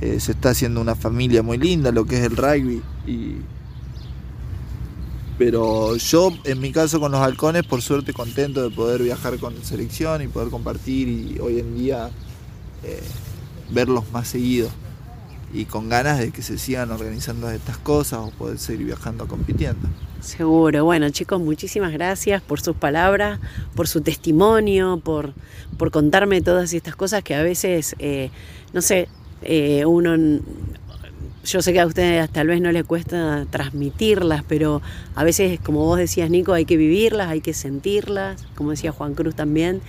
Eh, 0.00 0.20
se 0.20 0.32
está 0.32 0.50
haciendo 0.50 0.80
una 0.80 0.94
familia 0.94 1.42
muy 1.42 1.58
linda 1.58 1.90
lo 1.90 2.04
que 2.04 2.18
es 2.18 2.22
el 2.22 2.36
rugby 2.36 2.82
pero 5.38 5.96
yo 5.96 6.32
en 6.44 6.60
mi 6.60 6.72
caso 6.72 6.98
con 6.98 7.12
los 7.12 7.20
halcones 7.20 7.62
por 7.62 7.80
suerte 7.80 8.12
contento 8.12 8.62
de 8.62 8.74
poder 8.74 9.02
viajar 9.02 9.38
con 9.38 9.54
selección 9.64 10.20
y 10.22 10.26
poder 10.26 10.50
compartir 10.50 11.08
y 11.08 11.38
hoy 11.38 11.60
en 11.60 11.78
día 11.78 12.10
eh, 12.82 13.00
verlos 13.70 14.04
más 14.12 14.28
seguidos 14.28 14.72
y 15.52 15.64
con 15.64 15.88
ganas 15.88 16.18
de 16.18 16.30
que 16.32 16.42
se 16.42 16.58
sigan 16.58 16.90
organizando 16.90 17.48
estas 17.50 17.78
cosas 17.78 18.18
o 18.18 18.30
poder 18.32 18.58
seguir 18.58 18.86
viajando 18.86 19.26
compitiendo. 19.26 19.88
Seguro. 20.20 20.84
Bueno, 20.84 21.08
chicos, 21.08 21.40
muchísimas 21.40 21.92
gracias 21.92 22.42
por 22.42 22.60
sus 22.60 22.76
palabras, 22.76 23.40
por 23.74 23.88
su 23.88 24.02
testimonio, 24.02 25.00
por, 25.02 25.32
por 25.78 25.90
contarme 25.90 26.42
todas 26.42 26.74
estas 26.74 26.96
cosas 26.96 27.22
que 27.22 27.34
a 27.34 27.42
veces, 27.42 27.96
eh, 27.98 28.30
no 28.74 28.82
sé, 28.82 29.08
eh, 29.42 29.84
uno 29.84 30.16
yo 31.48 31.62
sé 31.62 31.72
que 31.72 31.80
a 31.80 31.86
ustedes 31.86 32.28
tal 32.30 32.48
vez 32.48 32.60
no 32.60 32.70
les 32.72 32.84
cuesta 32.84 33.46
transmitirlas, 33.48 34.44
pero 34.46 34.82
a 35.14 35.24
veces, 35.24 35.58
como 35.60 35.84
vos 35.84 35.98
decías, 35.98 36.28
Nico, 36.30 36.52
hay 36.52 36.66
que 36.66 36.76
vivirlas, 36.76 37.28
hay 37.28 37.40
que 37.40 37.54
sentirlas, 37.54 38.44
como 38.54 38.70
decía 38.70 38.92
Juan 38.92 39.14
Cruz 39.14 39.34
también, 39.34 39.80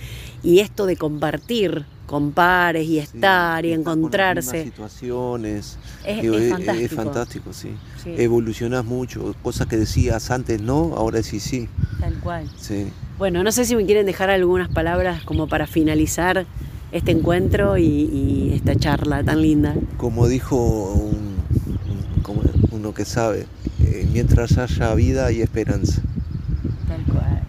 y 0.42 0.60
esto 0.60 0.86
de 0.86 0.96
compartir 0.96 1.84
con 2.06 2.32
pares 2.32 2.88
y 2.88 2.98
estar 2.98 3.64
y 3.64 3.72
encontrarse. 3.72 4.64
situaciones. 4.64 5.78
Es, 6.04 6.90
fantástico. 6.92 7.52
sí. 7.52 7.70
Evolucionás 8.04 8.84
mucho, 8.84 9.34
cosas 9.42 9.66
que 9.66 9.76
decías 9.76 10.30
antes 10.30 10.60
no, 10.60 10.94
ahora 10.96 11.22
sí 11.22 11.40
sí. 11.40 11.68
Tal 12.00 12.14
cual. 12.20 12.50
Sí. 12.58 12.88
Bueno, 13.18 13.44
no 13.44 13.52
sé 13.52 13.66
si 13.66 13.76
me 13.76 13.84
quieren 13.84 14.06
dejar 14.06 14.30
algunas 14.30 14.70
palabras 14.70 15.22
como 15.24 15.46
para 15.46 15.66
finalizar 15.66 16.46
este 16.92 17.12
encuentro 17.12 17.78
y, 17.78 18.52
esta 18.54 18.74
charla 18.74 19.22
tan 19.22 19.42
linda. 19.42 19.74
Como 19.96 20.28
dijo 20.28 21.10
uno 22.72 22.94
que 22.94 23.04
sabe, 23.04 23.46
eh, 23.80 24.08
mientras 24.12 24.56
haya 24.58 24.94
vida 24.94 25.32
y 25.32 25.42
esperanza. 25.42 26.00
Tal 26.88 27.04
cual. 27.04 27.42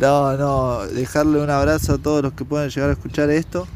No, 0.00 0.36
no, 0.36 0.86
dejarle 0.86 1.42
un 1.42 1.50
abrazo 1.50 1.94
a 1.94 1.98
todos 1.98 2.22
los 2.22 2.32
que 2.34 2.44
puedan 2.44 2.68
llegar 2.68 2.90
a 2.90 2.92
escuchar 2.92 3.30
esto 3.30 3.66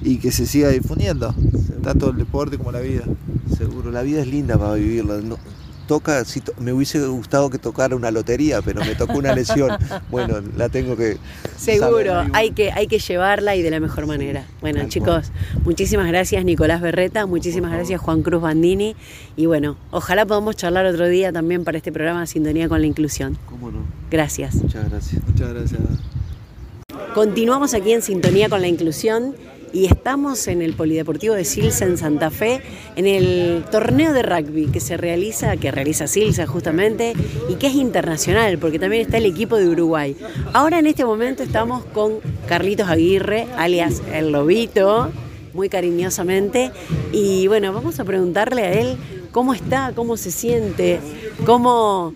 y 0.00 0.18
que 0.18 0.30
se 0.30 0.46
siga 0.46 0.68
difundiendo, 0.68 1.34
tanto 1.82 2.10
el 2.10 2.18
deporte 2.18 2.58
como 2.58 2.72
la 2.72 2.80
vida. 2.80 3.04
Seguro, 3.56 3.90
la 3.90 4.02
vida 4.02 4.20
es 4.20 4.28
linda 4.28 4.56
para 4.56 4.74
vivirla. 4.74 5.18
No, 5.18 5.36
toca, 5.88 6.24
si 6.24 6.40
me 6.60 6.72
hubiese 6.72 7.04
gustado 7.04 7.50
que 7.50 7.58
tocara 7.58 7.96
una 7.96 8.12
lotería, 8.12 8.62
pero 8.62 8.84
me 8.84 8.94
tocó 8.94 9.18
una 9.18 9.34
lesión. 9.34 9.76
bueno, 10.10 10.40
la 10.56 10.68
tengo 10.68 10.96
que... 10.96 11.16
Seguro, 11.56 12.24
hay 12.32 12.52
que, 12.52 12.70
hay 12.70 12.86
que 12.86 13.00
llevarla 13.00 13.56
y 13.56 13.62
de 13.62 13.70
la 13.70 13.80
mejor 13.80 14.06
manera. 14.06 14.44
Bueno, 14.60 14.86
chicos, 14.88 15.32
muchísimas 15.64 16.06
gracias 16.06 16.44
Nicolás 16.44 16.80
Berreta, 16.80 17.26
muchísimas 17.26 17.72
gracias 17.72 18.00
Juan 18.00 18.22
Cruz 18.22 18.40
Bandini 18.40 18.94
y 19.36 19.46
bueno, 19.46 19.76
ojalá 19.90 20.24
podamos 20.26 20.54
charlar 20.54 20.86
otro 20.86 21.08
día 21.08 21.32
también 21.32 21.64
para 21.64 21.78
este 21.78 21.90
programa 21.90 22.26
Sintonía 22.26 22.68
con 22.68 22.80
la 22.80 22.86
Inclusión. 22.86 23.36
¿Cómo 23.46 23.72
no? 23.72 23.80
Gracias. 24.10 24.54
Muchas 24.54 24.88
gracias. 24.88 25.22
Muchas 25.26 25.52
gracias. 25.52 25.80
Continuamos 27.14 27.74
aquí 27.74 27.92
en 27.92 28.02
Sintonía 28.02 28.48
con 28.48 28.60
la 28.60 28.68
Inclusión 28.68 29.34
y 29.72 29.86
estamos 29.86 30.48
en 30.48 30.62
el 30.62 30.74
Polideportivo 30.74 31.34
de 31.34 31.44
Silsa 31.44 31.84
en 31.84 31.98
Santa 31.98 32.30
Fe, 32.30 32.60
en 32.96 33.06
el 33.06 33.64
torneo 33.70 34.12
de 34.12 34.22
rugby 34.22 34.66
que 34.66 34.80
se 34.80 34.96
realiza, 34.96 35.56
que 35.56 35.70
realiza 35.70 36.06
Silsa 36.06 36.46
justamente, 36.46 37.14
y 37.48 37.54
que 37.54 37.68
es 37.68 37.74
internacional, 37.74 38.58
porque 38.58 38.78
también 38.78 39.02
está 39.02 39.18
el 39.18 39.26
equipo 39.26 39.56
de 39.56 39.68
Uruguay. 39.68 40.16
Ahora 40.52 40.78
en 40.78 40.86
este 40.86 41.04
momento 41.04 41.42
estamos 41.42 41.84
con 41.86 42.14
Carlitos 42.46 42.88
Aguirre, 42.88 43.46
alias 43.56 44.02
El 44.12 44.32
Lobito, 44.32 45.10
muy 45.52 45.68
cariñosamente, 45.68 46.70
y 47.12 47.46
bueno, 47.46 47.72
vamos 47.72 47.98
a 48.00 48.04
preguntarle 48.04 48.62
a 48.62 48.72
él 48.72 48.96
cómo 49.32 49.54
está, 49.54 49.92
cómo 49.94 50.16
se 50.16 50.30
siente, 50.30 51.00
cómo 51.44 52.14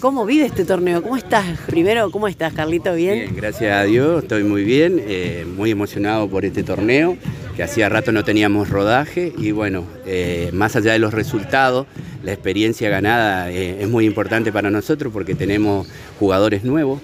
¿Cómo 0.00 0.26
vive 0.26 0.46
este 0.46 0.64
torneo? 0.64 1.02
¿Cómo 1.02 1.16
estás? 1.16 1.58
Primero, 1.66 2.10
¿cómo 2.10 2.28
estás, 2.28 2.52
Carlito? 2.52 2.94
¿Bien? 2.94 3.14
Bien, 3.14 3.36
gracias 3.36 3.72
a 3.74 3.84
Dios, 3.84 4.22
estoy 4.22 4.44
muy 4.44 4.62
bien, 4.64 5.00
eh, 5.06 5.46
muy 5.56 5.70
emocionado 5.70 6.28
por 6.28 6.44
este 6.44 6.62
torneo, 6.62 7.16
que 7.56 7.62
hacía 7.62 7.88
rato 7.88 8.12
no 8.12 8.24
teníamos 8.24 8.68
rodaje 8.68 9.32
y 9.38 9.52
bueno, 9.52 9.84
eh, 10.04 10.50
más 10.52 10.76
allá 10.76 10.92
de 10.92 10.98
los 10.98 11.14
resultados, 11.14 11.86
la 12.22 12.32
experiencia 12.32 12.90
ganada 12.90 13.50
eh, 13.50 13.82
es 13.82 13.88
muy 13.88 14.04
importante 14.04 14.52
para 14.52 14.70
nosotros 14.70 15.12
porque 15.12 15.34
tenemos 15.34 15.86
jugadores 16.18 16.64
nuevos, 16.64 17.00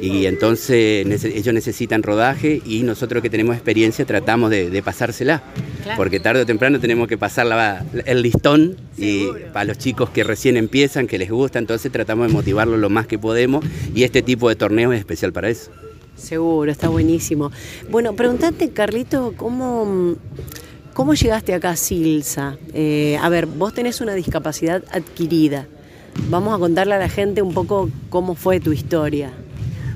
y 0.00 0.26
entonces 0.26 1.24
ellos 1.24 1.54
necesitan 1.54 2.02
rodaje 2.02 2.62
y 2.64 2.82
nosotros 2.82 3.22
que 3.22 3.30
tenemos 3.30 3.56
experiencia 3.56 4.04
tratamos 4.04 4.50
de, 4.50 4.82
pasársela, 4.82 5.42
porque 5.96 6.20
tarde 6.20 6.42
o 6.42 6.46
temprano 6.46 6.80
tenemos 6.80 7.08
que 7.08 7.18
pasar 7.18 7.84
el 8.04 8.22
listón 8.22 8.76
y 8.96 9.26
para 9.52 9.64
los 9.64 9.78
chicos 9.78 10.10
que 10.10 10.24
recién 10.24 10.56
empiezan, 10.56 11.06
que 11.06 11.18
les 11.18 11.30
gusta, 11.30 11.58
entonces 11.58 11.90
tratamos 11.90 12.28
de 12.28 12.32
motivarlos 12.32 12.78
lo 12.78 12.90
más 12.90 13.06
que 13.06 13.18
podemos 13.18 13.64
y 13.94 14.04
este 14.04 14.22
tipo 14.22 14.48
de 14.48 14.56
torneo 14.56 14.92
es 14.92 14.98
especial 14.98 15.32
para 15.32 15.48
eso. 15.48 15.70
Seguro, 16.16 16.70
está 16.70 16.88
buenísimo. 16.88 17.52
Bueno, 17.90 18.14
preguntate, 18.14 18.70
Carlito, 18.70 19.34
¿cómo, 19.36 20.16
cómo 20.92 21.14
llegaste 21.14 21.54
acá 21.54 21.70
a 21.70 21.76
Silsa? 21.76 22.58
Eh, 22.74 23.16
a 23.22 23.28
ver, 23.28 23.46
vos 23.46 23.72
tenés 23.72 24.00
una 24.00 24.14
discapacidad 24.14 24.82
adquirida. 24.90 25.66
Vamos 26.28 26.54
a 26.54 26.58
contarle 26.58 26.94
a 26.94 26.98
la 26.98 27.08
gente 27.08 27.40
un 27.40 27.54
poco 27.54 27.88
cómo 28.10 28.34
fue 28.34 28.58
tu 28.58 28.72
historia. 28.72 29.30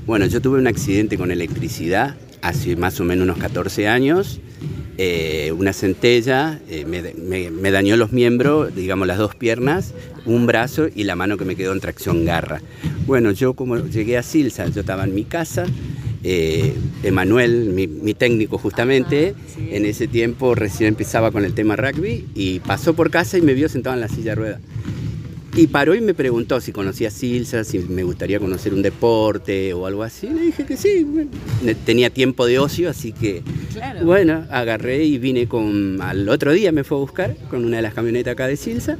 Bueno, 0.06 0.26
yo 0.26 0.40
tuve 0.40 0.58
un 0.58 0.66
accidente 0.66 1.18
con 1.18 1.30
electricidad 1.30 2.16
hace 2.40 2.76
más 2.76 3.00
o 3.00 3.04
menos 3.04 3.24
unos 3.24 3.38
14 3.38 3.88
años. 3.88 4.40
Eh, 5.04 5.50
una 5.50 5.72
centella 5.72 6.60
eh, 6.68 6.84
me, 6.84 7.70
dañó 7.72 7.96
los 7.96 8.12
miembros, 8.12 8.72
digamos 8.72 9.08
las 9.08 9.18
dos 9.18 9.34
piernas, 9.34 9.94
un 10.26 10.46
brazo 10.46 10.86
y 10.94 11.02
la 11.02 11.16
mano 11.16 11.36
que 11.36 11.44
me 11.44 11.56
quedó 11.56 11.72
en 11.72 11.80
tracción 11.80 12.24
garra. 12.24 12.62
Bueno, 13.04 13.32
yo 13.32 13.54
como 13.54 13.78
llegué 13.78 14.16
a 14.16 14.22
Silsa, 14.22 14.68
yo 14.68 14.82
estaba 14.82 15.02
en 15.02 15.12
mi 15.12 15.24
casa, 15.24 15.66
eh, 16.22 16.74
Emanuel, 17.02 17.70
mi, 17.74 18.14
técnico 18.14 18.58
justamente, 18.58 19.34
en 19.58 19.86
ese 19.86 20.06
tiempo 20.06 20.54
recién 20.54 20.90
empezaba 20.90 21.32
con 21.32 21.44
el 21.44 21.52
tema 21.52 21.74
rugby 21.74 22.28
y 22.36 22.60
pasó 22.60 22.94
por 22.94 23.10
casa 23.10 23.36
y 23.36 23.42
me 23.42 23.54
vio 23.54 23.68
sentado 23.68 23.96
en 23.96 24.02
la 24.02 24.08
silla 24.08 24.30
de 24.30 24.34
ruedas. 24.36 24.60
Y 25.54 25.66
paró 25.66 25.94
y 25.94 26.00
me 26.00 26.14
preguntó 26.14 26.60
si 26.60 26.72
conocía 26.72 27.10
Silsa, 27.10 27.62
si 27.64 27.78
me 27.78 28.04
gustaría 28.04 28.40
conocer 28.40 28.72
un 28.72 28.80
deporte 28.80 29.74
o 29.74 29.86
algo 29.86 30.02
así. 30.02 30.28
Le 30.28 30.40
dije 30.40 30.64
que 30.64 30.78
sí. 30.78 31.06
Tenía 31.84 32.08
tiempo 32.08 32.46
de 32.46 32.58
ocio, 32.58 32.88
así 32.88 33.12
que 33.12 33.42
bueno, 34.02 34.46
agarré 34.50 35.04
y 35.04 35.18
vine 35.18 35.46
con. 35.48 36.00
Al 36.00 36.28
otro 36.28 36.52
día 36.52 36.72
me 36.72 36.84
fue 36.84 36.96
a 36.96 37.00
buscar 37.00 37.36
con 37.50 37.64
una 37.64 37.76
de 37.76 37.82
las 37.82 37.92
camionetas 37.92 38.32
acá 38.32 38.46
de 38.46 38.56
Silsa. 38.56 38.96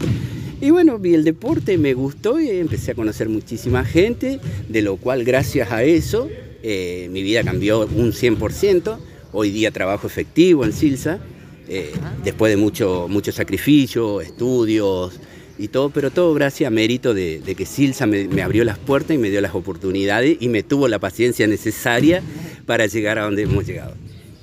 Y 0.61 0.71
bueno, 0.71 0.99
vi 0.99 1.14
el 1.14 1.25
deporte, 1.25 1.78
me 1.78 1.94
gustó 1.94 2.38
y 2.38 2.50
empecé 2.50 2.92
a 2.92 2.94
conocer 2.94 3.28
muchísima 3.28 3.85
gente, 3.85 4.38
de 4.68 4.82
lo 4.82 4.97
cual 4.97 5.25
gracias 5.25 5.73
a 5.73 5.82
eso 5.82 6.28
eh, 6.62 7.09
mi 7.11 7.23
vida 7.23 7.42
cambió 7.42 7.80
un 7.80 8.12
100%. 8.12 8.99
Hoy 9.32 9.50
día 9.50 9.71
trabajo 9.71 10.06
efectivo 10.06 10.64
en 10.64 10.73
Silsa, 10.73 11.18
eh, 11.66 11.92
después 12.23 12.50
de 12.50 12.56
mucho, 12.56 13.06
mucho 13.09 13.32
sacrificio, 13.32 14.21
estudios, 14.21 15.18
y 15.62 15.69
todo, 15.69 15.90
pero 15.90 16.11
todo 16.11 16.35
gracias 16.35 16.66
a 16.66 16.71
mérito 16.71 17.14
de, 17.14 17.40
que 17.57 17.66
Silsa 17.66 18.07
me, 18.07 18.42
abrió 18.42 18.64
las 18.64 18.78
puertas 18.78 19.14
y 19.14 19.19
me 19.19 19.31
dio 19.31 19.40
las 19.40 19.54
oportunidades 19.54 20.37
y 20.40 20.49
me 20.49 20.64
tuvo 20.64 20.88
la 20.88 20.99
paciencia 20.99 21.47
necesaria 21.47 22.21
para 22.66 22.87
llegar 22.87 23.19
a 23.19 23.23
donde 23.23 23.42
hemos 23.42 23.64
llegado. 23.64 23.95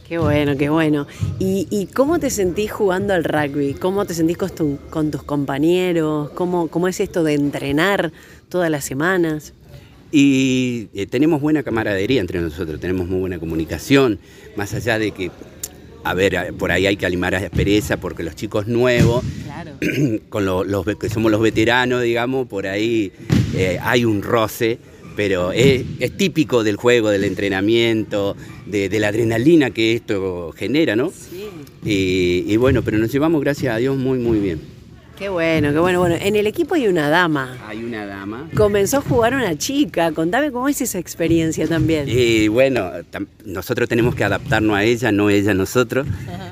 Qué 0.08 0.18
bueno, 0.18 0.58
qué 0.58 0.70
bueno. 0.70 1.08
¿Y, 1.38 1.88
cómo 1.94 2.20
te 2.20 2.30
sentís 2.30 2.72
jugando 2.72 3.14
al 3.14 3.26
rugby? 3.26 3.74
¿Cómo 3.74 4.06
te 4.06 4.14
sentís 4.14 4.38
con, 4.38 5.12
tus 5.12 5.24
compañeros? 5.24 6.30
¿Cómo, 6.32 6.68
¿Cómo, 6.70 6.88
es 6.88 7.00
esto 7.00 7.24
de 7.24 7.34
entrenar 7.34 8.12
todas 8.48 8.72
las 8.72 8.86
semanas? 8.86 9.54
Y 10.12 10.88
eh, 10.94 11.06
tenemos 11.06 11.42
buena 11.42 11.62
camaradería 11.64 12.22
entre 12.22 12.40
nosotros, 12.40 12.80
tenemos 12.80 13.08
muy 13.08 13.20
buena 13.20 13.38
comunicación, 13.38 14.20
más 14.56 14.74
allá 14.74 14.98
de 14.98 15.12
que 15.12 15.30
a 16.10 16.14
ver, 16.16 16.56
por 16.58 16.72
ahí 16.72 16.88
hay 16.88 16.98
que 16.98 17.06
animar 17.06 17.36
a 17.36 17.50
pereza 17.50 17.98
porque 17.98 18.24
los 18.24 18.36
chicos 18.36 18.66
nuevos, 18.66 19.24
con 20.30 20.44
los 20.44 20.86
que 21.00 21.08
somos 21.08 21.32
los 21.32 21.40
veteranos, 21.40 22.02
digamos, 22.02 22.48
por 22.48 22.66
ahí 22.66 23.12
eh, 23.56 23.78
hay 23.80 24.06
un 24.06 24.24
roce, 24.24 24.80
pero 25.16 25.52
es, 25.52 25.86
típico 26.18 26.64
del 26.64 26.78
juego, 26.78 27.12
del 27.12 27.26
entrenamiento, 27.26 28.36
de, 28.66 28.90
la 29.00 29.10
adrenalina 29.10 29.70
que 29.70 29.94
esto 29.94 30.52
genera, 30.58 30.96
¿no? 30.96 31.12
Sí. 31.12 32.44
y 32.48 32.58
bueno, 32.58 32.82
pero 32.82 32.98
nos 32.98 33.12
llevamos, 33.12 33.40
gracias 33.42 33.76
a 33.76 33.78
Dios, 33.78 33.96
muy, 33.96 34.18
muy 34.18 34.40
bien. 34.40 34.79
Qué 35.20 35.28
bueno, 35.28 35.74
qué 35.74 35.80
bueno. 35.80 36.00
Bueno, 36.00 36.16
en 36.16 36.38
el 36.38 36.48
equipo 36.48 36.76
hay 36.76 36.88
una 36.88 37.10
dama. 37.10 37.58
Hay 37.68 37.84
una 37.84 38.06
dama. 38.06 38.50
Comenzó 38.56 39.00
a 39.00 39.02
jugar 39.02 39.34
una 39.34 39.58
chica. 39.58 40.14
Contame 40.14 40.50
cómo 40.50 40.70
es 40.70 40.80
esa 40.80 40.98
experiencia 40.98 41.68
también. 41.68 42.08
Y 42.08 42.48
bueno, 42.48 42.90
nosotros 43.44 43.90
tenemos 43.90 44.16
que 44.16 44.24
adaptarnos 44.24 44.78
a 44.78 44.86
ella, 44.86 45.12
no 45.12 45.30
ella 45.30 45.52
a 45.52 45.56
nosotros. 45.56 46.08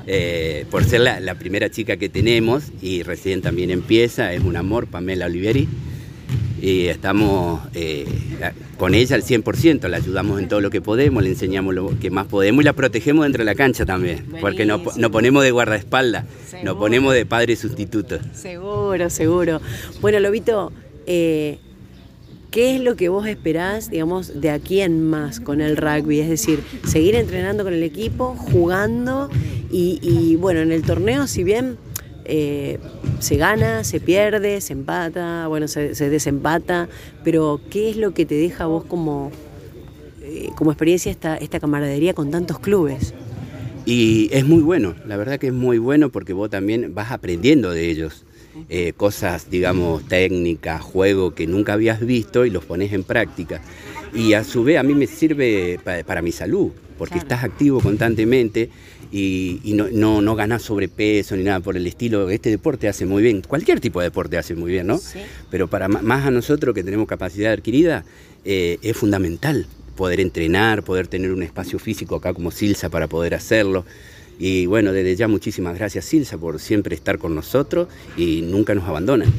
Eh, 0.06 0.66
por 0.70 0.84
ser 0.84 1.00
la, 1.00 1.34
primera 1.36 1.70
chica 1.70 1.96
que 1.96 2.10
tenemos 2.10 2.64
y 2.82 3.02
recién 3.04 3.40
también 3.40 3.70
empieza, 3.70 4.34
es 4.34 4.42
un 4.42 4.56
amor, 4.56 4.86
Pamela 4.86 5.26
Oliveri 5.26 5.66
y 6.60 6.86
estamos 6.86 7.60
eh, 7.74 8.06
con 8.78 8.94
ella 8.94 9.16
al 9.16 9.22
100%, 9.22 9.88
la 9.88 9.96
ayudamos 9.96 10.40
en 10.40 10.48
todo 10.48 10.60
lo 10.60 10.70
que 10.70 10.80
podemos, 10.80 11.22
le 11.22 11.30
enseñamos 11.30 11.74
lo 11.74 11.98
que 11.98 12.10
más 12.10 12.26
podemos 12.26 12.62
y 12.62 12.64
la 12.64 12.72
protegemos 12.72 13.24
dentro 13.24 13.40
de 13.40 13.44
la 13.44 13.56
cancha 13.56 13.84
también, 13.84 14.24
porque 14.40 14.64
nos, 14.64 14.80
ponemos 15.10 15.42
de 15.42 15.50
guardaespaldas, 15.50 16.24
nos 16.62 16.76
ponemos 16.76 17.12
de 17.12 17.26
padre 17.26 17.56
sustituto. 17.56 18.18
Seguro, 18.32 19.10
seguro. 19.10 19.60
Bueno, 20.00 20.20
Lobito, 20.20 20.72
eh, 21.06 21.58
¿qué 22.52 22.76
es 22.76 22.80
lo 22.80 22.94
que 22.94 23.08
vos 23.08 23.26
esperás, 23.26 23.90
digamos, 23.90 24.40
de 24.40 24.50
aquí 24.50 24.80
en 24.80 25.02
más 25.02 25.40
con 25.40 25.60
el 25.60 25.76
rugby? 25.76 26.20
Es 26.20 26.28
decir, 26.28 26.62
seguir 26.86 27.16
entrenando 27.16 27.64
con 27.64 27.74
el 27.74 27.82
equipo, 27.82 28.36
jugando 28.36 29.28
y, 29.72 29.98
y 30.02 30.36
bueno, 30.36 30.60
en 30.60 30.70
el 30.70 30.82
torneo, 30.82 31.26
si 31.26 31.42
bien 31.42 31.78
eh, 32.28 32.78
se 33.20 33.36
gana, 33.36 33.84
se 33.84 34.00
pierde, 34.00 34.60
se 34.60 34.74
empata, 34.74 35.46
bueno, 35.48 35.66
se, 35.66 35.92
desempata, 36.10 36.88
pero 37.24 37.60
¿qué 37.70 37.90
es 37.90 37.96
lo 37.96 38.12
que 38.12 38.26
te 38.26 38.34
deja 38.34 38.66
vos 38.66 38.84
como, 38.84 39.32
eh, 40.22 40.50
como 40.54 40.70
experiencia 40.70 41.10
esta, 41.10 41.36
esta 41.36 41.58
camaradería 41.58 42.14
con 42.14 42.30
tantos 42.30 42.58
clubes? 42.58 43.14
Y 43.86 44.28
es 44.32 44.44
muy 44.44 44.60
bueno, 44.60 44.94
la 45.06 45.16
verdad 45.16 45.38
que 45.38 45.46
es 45.46 45.52
muy 45.54 45.78
bueno 45.78 46.10
porque 46.10 46.34
vos 46.34 46.50
también 46.50 46.94
vas 46.94 47.10
aprendiendo 47.10 47.70
de 47.70 47.90
ellos. 47.90 48.26
Eh, 48.68 48.92
cosas, 48.96 49.50
digamos, 49.50 50.06
técnicas, 50.08 50.82
juego 50.82 51.34
que 51.34 51.46
nunca 51.46 51.74
habías 51.74 52.04
visto 52.04 52.44
y 52.44 52.50
los 52.50 52.64
pones 52.64 52.92
en 52.92 53.04
práctica. 53.04 53.62
Y 54.12 54.32
a 54.32 54.44
su 54.44 54.64
vez 54.64 54.78
a 54.78 54.82
mí 54.82 54.94
me 54.94 55.06
sirve 55.06 55.78
para, 55.84 56.22
mi 56.22 56.32
salud, 56.32 56.70
porque 56.98 57.18
estás 57.18 57.44
activo 57.44 57.80
constantemente 57.80 58.70
y, 59.10 59.72
no, 59.74 59.88
no, 59.90 60.20
no 60.20 60.34
ganas 60.34 60.62
sobrepeso 60.62 61.36
ni 61.36 61.44
nada 61.44 61.60
por 61.60 61.76
el 61.76 61.86
estilo. 61.86 62.28
Este 62.30 62.50
deporte 62.50 62.88
hace 62.88 63.06
muy 63.06 63.22
bien, 63.22 63.42
cualquier 63.42 63.80
tipo 63.80 64.00
de 64.00 64.06
deporte 64.06 64.38
hace 64.38 64.54
muy 64.54 64.72
bien, 64.72 64.86
¿no? 64.86 65.00
Pero 65.50 65.68
para 65.68 65.88
más 65.88 66.26
a 66.26 66.30
nosotros 66.30 66.74
que 66.74 66.84
tenemos 66.84 67.06
capacidad 67.06 67.52
adquirida, 67.52 68.04
eh, 68.44 68.78
es 68.82 68.96
fundamental 68.96 69.66
poder 69.96 70.20
entrenar, 70.20 70.82
poder 70.82 71.08
tener 71.08 71.32
un 71.32 71.42
espacio 71.42 71.78
físico 71.78 72.16
acá 72.16 72.32
como 72.32 72.50
Silsa 72.50 72.88
para 72.88 73.08
poder 73.08 73.34
hacerlo. 73.34 73.84
Y 74.38 74.66
bueno, 74.66 74.92
desde 74.92 75.16
ya 75.16 75.26
muchísimas 75.26 75.76
gracias 75.76 76.04
Silsa 76.04 76.38
por 76.38 76.60
siempre 76.60 76.94
estar 76.94 77.18
con 77.18 77.34
nosotros 77.34 77.88
y 78.16 78.42
nunca 78.42 78.74
nos 78.74 78.84
abandonan. 78.84 79.32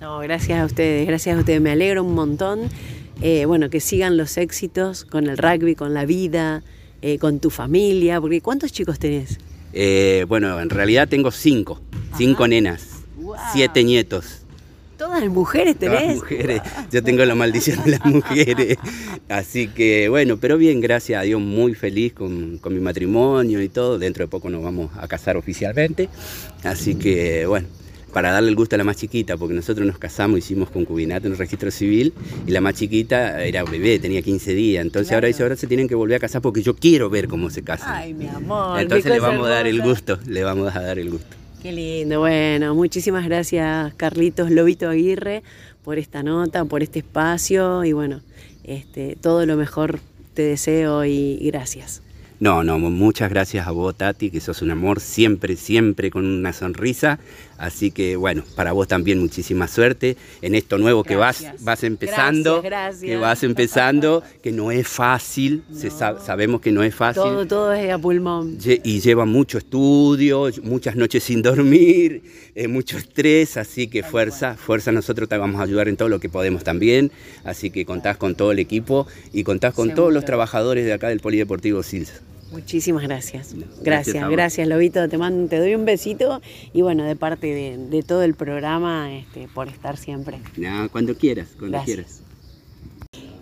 No, 0.00 0.18
gracias 0.18 0.60
a 0.60 0.64
ustedes, 0.64 1.06
gracias 1.06 1.36
a 1.36 1.40
ustedes, 1.40 1.60
me 1.60 1.70
alegro 1.70 2.02
un 2.02 2.14
montón. 2.14 2.68
Eh, 3.22 3.44
bueno, 3.46 3.70
que 3.70 3.78
sigan 3.78 4.16
los 4.16 4.36
éxitos 4.36 5.04
con 5.04 5.28
el 5.28 5.38
rugby, 5.38 5.76
con 5.76 5.94
la 5.94 6.04
vida, 6.04 6.64
eh, 7.06 7.18
con 7.18 7.38
tu 7.38 7.50
familia, 7.50 8.18
porque 8.18 8.40
¿cuántos 8.40 8.72
chicos 8.72 8.98
tenés? 8.98 9.38
Eh, 9.74 10.24
bueno, 10.26 10.58
en 10.58 10.70
realidad 10.70 11.06
tengo 11.06 11.30
cinco, 11.30 11.78
cinco 12.16 12.48
nenas, 12.48 13.02
siete 13.52 13.84
nietos. 13.84 14.40
¿Todas 14.96 15.22
mujeres 15.28 15.76
tenés? 15.76 16.00
Todas 16.00 16.16
mujeres. 16.16 16.62
Yo 16.90 17.04
tengo 17.04 17.22
la 17.26 17.34
maldición 17.34 17.84
de 17.84 17.90
las 17.90 18.06
mujeres. 18.06 18.78
Así 19.28 19.68
que 19.68 20.08
bueno, 20.08 20.38
pero 20.38 20.56
bien, 20.56 20.80
gracias 20.80 21.20
a 21.20 21.24
Dios, 21.24 21.42
muy 21.42 21.74
feliz 21.74 22.14
con, 22.14 22.56
con 22.56 22.72
mi 22.72 22.80
matrimonio 22.80 23.60
y 23.60 23.68
todo. 23.68 23.98
Dentro 23.98 24.24
de 24.24 24.28
poco 24.28 24.48
nos 24.48 24.62
vamos 24.62 24.90
a 24.96 25.06
casar 25.06 25.36
oficialmente. 25.36 26.08
Así 26.62 26.94
que 26.94 27.44
bueno, 27.44 27.68
para 28.14 28.30
darle 28.30 28.48
el 28.48 28.54
gusto 28.54 28.76
a 28.76 28.78
la 28.78 28.84
más 28.84 28.96
chiquita, 28.96 29.36
porque 29.36 29.54
nosotros 29.54 29.84
nos 29.84 29.98
casamos, 29.98 30.38
hicimos 30.38 30.70
concubinato 30.70 31.26
en 31.26 31.32
el 31.32 31.38
registro 31.38 31.70
civil 31.72 32.14
y 32.46 32.52
la 32.52 32.60
más 32.60 32.74
chiquita 32.74 33.44
era 33.44 33.64
bebé, 33.64 33.98
tenía 33.98 34.22
15 34.22 34.54
días. 34.54 34.84
Entonces 34.84 35.12
ahora 35.12 35.26
dice, 35.26 35.42
ahora 35.42 35.56
se 35.56 35.66
tienen 35.66 35.88
que 35.88 35.96
volver 35.96 36.16
a 36.16 36.20
casar 36.20 36.40
porque 36.40 36.62
yo 36.62 36.76
quiero 36.76 37.10
ver 37.10 37.26
cómo 37.26 37.50
se 37.50 37.62
casan. 37.62 37.92
Ay, 37.92 38.14
mi 38.14 38.28
amor. 38.28 38.80
Entonces 38.80 39.12
le 39.12 39.18
vamos 39.18 39.46
a 39.46 39.50
dar 39.50 39.66
el 39.66 39.82
gusto, 39.82 40.20
le 40.26 40.44
vamos 40.44 40.74
a 40.74 40.80
dar 40.80 40.98
el 41.00 41.10
gusto. 41.10 41.36
Qué 41.60 41.72
lindo, 41.72 42.20
bueno, 42.20 42.74
muchísimas 42.74 43.24
gracias 43.24 43.94
Carlitos 43.94 44.50
Lobito 44.50 44.88
Aguirre 44.88 45.42
por 45.82 45.98
esta 45.98 46.22
nota, 46.22 46.64
por 46.66 46.82
este 46.82 47.00
espacio 47.00 47.84
y 47.84 47.92
bueno, 47.92 48.20
este, 48.62 49.16
todo 49.20 49.44
lo 49.44 49.56
mejor 49.56 49.98
te 50.34 50.42
deseo 50.42 51.04
y 51.04 51.38
gracias. 51.50 52.00
No, 52.40 52.64
no, 52.64 52.78
muchas 52.78 53.30
gracias 53.30 53.66
a 53.66 53.70
vos, 53.70 53.96
Tati, 53.96 54.30
que 54.30 54.40
sos 54.40 54.60
un 54.60 54.70
amor, 54.72 55.00
siempre, 55.00 55.56
siempre 55.56 56.10
con 56.10 56.26
una 56.26 56.52
sonrisa. 56.52 57.20
Así 57.58 57.90
que 57.90 58.16
bueno, 58.16 58.44
para 58.56 58.72
vos 58.72 58.88
también 58.88 59.20
muchísima 59.20 59.68
suerte 59.68 60.16
en 60.42 60.54
esto 60.54 60.78
nuevo 60.78 61.04
que 61.04 61.16
vas, 61.16 61.44
vas 61.60 61.84
empezando, 61.84 62.62
que 62.62 63.16
vas 63.16 63.42
empezando, 63.42 64.22
que 64.42 64.52
no 64.52 64.70
es 64.70 64.88
fácil, 64.88 65.62
sabemos 66.24 66.60
que 66.60 66.72
no 66.72 66.82
es 66.82 66.94
fácil. 66.94 67.22
Todo, 67.22 67.46
todo 67.46 67.72
es 67.72 67.92
a 67.92 67.98
pulmón. 67.98 68.58
Y 68.82 69.00
lleva 69.00 69.24
mucho 69.24 69.58
estudio, 69.58 70.48
muchas 70.62 70.96
noches 70.96 71.24
sin 71.24 71.42
dormir, 71.42 72.22
eh, 72.54 72.68
mucho 72.68 72.98
estrés, 72.98 73.56
así 73.56 73.88
que 73.88 74.02
fuerza, 74.02 74.56
fuerza, 74.56 74.92
nosotros 74.92 75.28
te 75.28 75.36
vamos 75.36 75.60
a 75.60 75.64
ayudar 75.64 75.88
en 75.88 75.96
todo 75.96 76.08
lo 76.08 76.20
que 76.20 76.28
podemos 76.28 76.64
también. 76.64 77.10
Así 77.44 77.70
que 77.70 77.84
contás 77.84 78.16
con 78.16 78.34
todo 78.34 78.52
el 78.52 78.58
equipo 78.58 79.06
y 79.32 79.44
contás 79.44 79.74
con 79.74 79.94
todos 79.94 80.12
los 80.12 80.24
trabajadores 80.24 80.84
de 80.84 80.92
acá 80.92 81.08
del 81.08 81.20
Polideportivo 81.20 81.82
Sils. 81.82 82.12
Muchísimas 82.54 83.02
gracias. 83.02 83.52
Gracias, 83.82 84.30
gracias, 84.30 84.68
Lobito. 84.68 85.08
Te 85.08 85.18
mando, 85.18 85.48
te 85.48 85.58
doy 85.58 85.74
un 85.74 85.84
besito 85.84 86.40
y 86.72 86.82
bueno, 86.82 87.02
de 87.02 87.16
parte 87.16 87.48
de, 87.48 88.02
todo 88.04 88.22
el 88.22 88.34
programa, 88.34 89.12
este, 89.12 89.48
por 89.52 89.66
estar 89.66 89.96
siempre. 89.96 90.38
cuando 90.92 91.16
quieras, 91.16 91.48
cuando 91.58 91.82
quieras. 91.82 92.22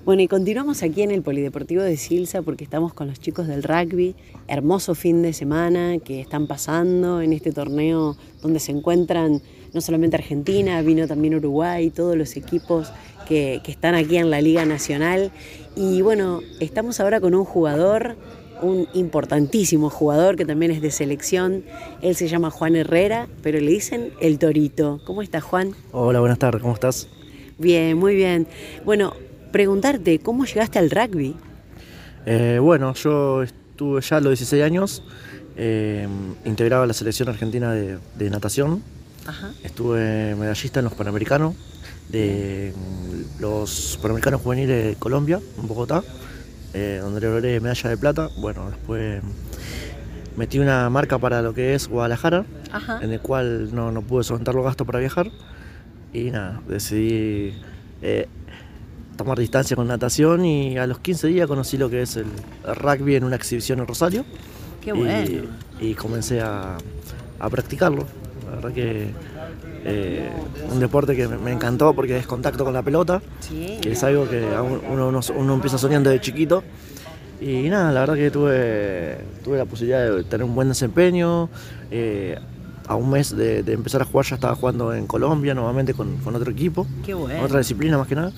Bueno, 0.06 0.22
y 0.22 0.28
continuamos 0.28 0.82
aquí 0.82 1.02
en 1.02 1.10
el 1.10 1.20
Polideportivo 1.20 1.82
de 1.82 1.98
Silsa 1.98 2.40
porque 2.40 2.64
estamos 2.64 2.94
con 2.94 3.06
los 3.06 3.20
chicos 3.20 3.48
del 3.48 3.62
rugby. 3.62 4.16
Hermoso 4.48 4.94
fin 4.94 5.20
de 5.20 5.34
semana 5.34 5.98
que 5.98 6.22
están 6.22 6.46
pasando 6.46 7.20
en 7.20 7.34
este 7.34 7.52
torneo 7.52 8.16
donde 8.40 8.60
se 8.60 8.72
encuentran 8.72 9.42
no 9.74 9.80
solamente 9.82 10.16
Argentina, 10.16 10.80
vino 10.80 11.06
también 11.06 11.34
Uruguay, 11.34 11.90
todos 11.90 12.16
los 12.16 12.34
equipos 12.36 12.90
que, 13.28 13.60
que 13.62 13.72
están 13.72 13.94
aquí 13.94 14.16
en 14.16 14.30
la 14.30 14.40
Liga 14.40 14.64
Nacional. 14.64 15.30
Y 15.76 16.00
bueno, 16.00 16.40
estamos 16.60 16.98
ahora 16.98 17.20
con 17.20 17.34
un 17.34 17.44
jugador 17.44 18.16
un 18.62 18.88
importantísimo 18.94 19.90
jugador 19.90 20.36
que 20.36 20.46
también 20.46 20.72
es 20.72 20.80
de 20.80 20.90
selección. 20.90 21.64
Él 22.00 22.16
se 22.16 22.28
llama 22.28 22.50
Juan 22.50 22.76
Herrera, 22.76 23.28
pero 23.42 23.60
le 23.60 23.70
dicen 23.70 24.12
el 24.20 24.38
Torito. 24.38 25.00
¿Cómo 25.04 25.20
estás, 25.20 25.42
Juan? 25.42 25.74
Hola, 25.90 26.20
buenas 26.20 26.38
tardes, 26.38 26.62
¿cómo 26.62 26.74
estás? 26.74 27.08
Bien, 27.58 27.98
muy 27.98 28.14
bien. 28.14 28.46
Bueno, 28.84 29.14
preguntarte, 29.50 30.20
¿cómo 30.20 30.44
llegaste 30.46 30.78
al 30.78 30.90
rugby? 30.90 31.36
Eh, 32.24 32.58
bueno, 32.60 32.94
yo 32.94 33.42
estuve 33.42 34.00
ya 34.00 34.16
a 34.16 34.20
los 34.20 34.30
16 34.30 34.62
años, 34.62 35.02
eh, 35.56 36.06
integraba 36.44 36.86
la 36.86 36.94
selección 36.94 37.28
argentina 37.28 37.72
de, 37.72 38.30
natación. 38.30 38.82
Estuve 39.62 40.34
medallista 40.34 40.80
en 40.80 40.84
los 40.84 40.94
Panamericanos, 40.94 41.54
de 42.08 42.72
los 43.38 43.98
Panamericanos 44.02 44.40
Juveniles 44.40 44.84
de 44.84 44.94
Colombia, 44.96 45.40
en 45.60 45.68
Bogotá. 45.68 46.02
Eh, 46.74 47.00
donde 47.02 47.20
le 47.20 47.28
logré 47.28 47.60
medalla 47.60 47.90
de 47.90 47.96
plata. 47.96 48.30
Bueno, 48.38 48.70
después 48.70 49.22
metí 50.36 50.58
una 50.58 50.88
marca 50.88 51.18
para 51.18 51.42
lo 51.42 51.52
que 51.52 51.74
es 51.74 51.88
Guadalajara, 51.88 52.44
en 53.02 53.12
el 53.12 53.20
cual 53.20 53.74
no, 53.74 54.00
pude 54.02 54.24
solventar 54.24 54.54
los 54.54 54.64
gastos 54.64 54.86
para 54.86 54.98
viajar. 54.98 55.30
Y 56.12 56.30
nada, 56.30 56.60
decidí 56.66 57.54
eh, 58.00 58.26
tomar 59.16 59.38
distancia 59.38 59.76
con 59.76 59.86
natación 59.86 60.44
y 60.44 60.78
a 60.78 60.86
los 60.86 60.98
15 60.98 61.28
días 61.28 61.46
conocí 61.46 61.76
lo 61.76 61.90
que 61.90 62.02
es 62.02 62.16
el, 62.16 62.26
rugby 62.74 63.16
en 63.16 63.24
una 63.24 63.36
exhibición 63.36 63.80
en 63.80 63.86
Rosario. 63.86 64.24
Qué 64.82 64.92
bueno. 64.92 65.46
Y, 65.80 65.94
comencé 65.94 66.40
a, 66.40 66.78
a 67.38 67.50
practicarlo. 67.50 68.06
La 68.46 68.56
verdad 68.56 68.72
que 68.72 69.10
eh, 69.84 70.30
un 70.70 70.80
deporte 70.80 71.16
que 71.16 71.26
me 71.28 71.52
encantó 71.52 71.92
porque 71.94 72.16
es 72.16 72.26
contacto 72.26 72.64
con 72.64 72.74
la 72.74 72.82
pelota, 72.82 73.20
que 73.50 73.92
es 73.92 74.02
algo 74.04 74.28
que 74.28 74.44
uno, 74.90 75.54
empieza 75.54 75.78
soñando 75.78 76.10
de 76.10 76.20
chiquito. 76.20 76.62
Y 77.40 77.68
nada, 77.68 77.90
la 77.90 78.00
verdad 78.00 78.14
que 78.14 78.30
tuve, 78.30 79.18
tuve 79.42 79.58
la 79.58 79.64
posibilidad 79.64 80.14
de 80.14 80.24
tener 80.24 80.44
un 80.44 80.54
buen 80.54 80.68
desempeño. 80.68 81.48
Eh, 81.90 82.38
a 82.86 82.96
un 82.96 83.10
mes 83.10 83.34
de, 83.34 83.60
empezar 83.68 84.02
a 84.02 84.04
jugar 84.04 84.26
ya 84.26 84.34
estaba 84.34 84.54
jugando 84.56 84.92
en 84.92 85.06
Colombia 85.06 85.54
nuevamente 85.54 85.94
con, 85.94 86.18
otro 86.24 86.50
equipo, 86.50 86.86
otra 87.42 87.58
disciplina 87.58 87.96
más 87.96 88.08
que 88.08 88.14
nada. 88.14 88.32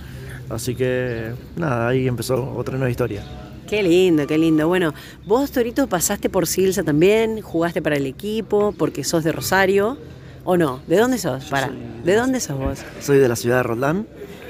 Así 0.51 0.75
que 0.75 1.33
nada, 1.57 1.89
ahí 1.89 2.07
empezó 2.07 2.53
otra 2.55 2.77
nueva 2.77 2.91
historia. 2.91 3.23
Qué 3.67 3.83
lindo, 3.83 4.27
qué 4.27 4.37
lindo. 4.37 4.69
Bueno, 4.69 4.93
vos, 5.27 5.51
Torito, 5.51 5.87
pasaste 5.87 6.29
por 6.29 6.47
Silsa 6.47 6.83
también, 6.83 7.41
jugaste 7.41 7.81
para 7.81 7.97
el 7.97 8.07
equipo, 8.07 8.75
porque 8.77 9.05
sos 9.05 9.25
de 9.25 9.33
Rosario. 9.33 9.97
¿O 10.45 10.57
no? 10.57 10.81
¿De 10.87 10.99
dónde 10.99 11.19
sos? 11.19 11.47
Para. 11.47 11.71
¿De 12.05 12.15
dónde 12.15 12.41
sos 12.41 12.59
vos? 12.59 12.79
Soy 13.01 13.19
de 13.19 13.29
la 13.29 13.37
ciudad 13.37 13.59
de 13.59 13.63
Roldán. 13.63 14.07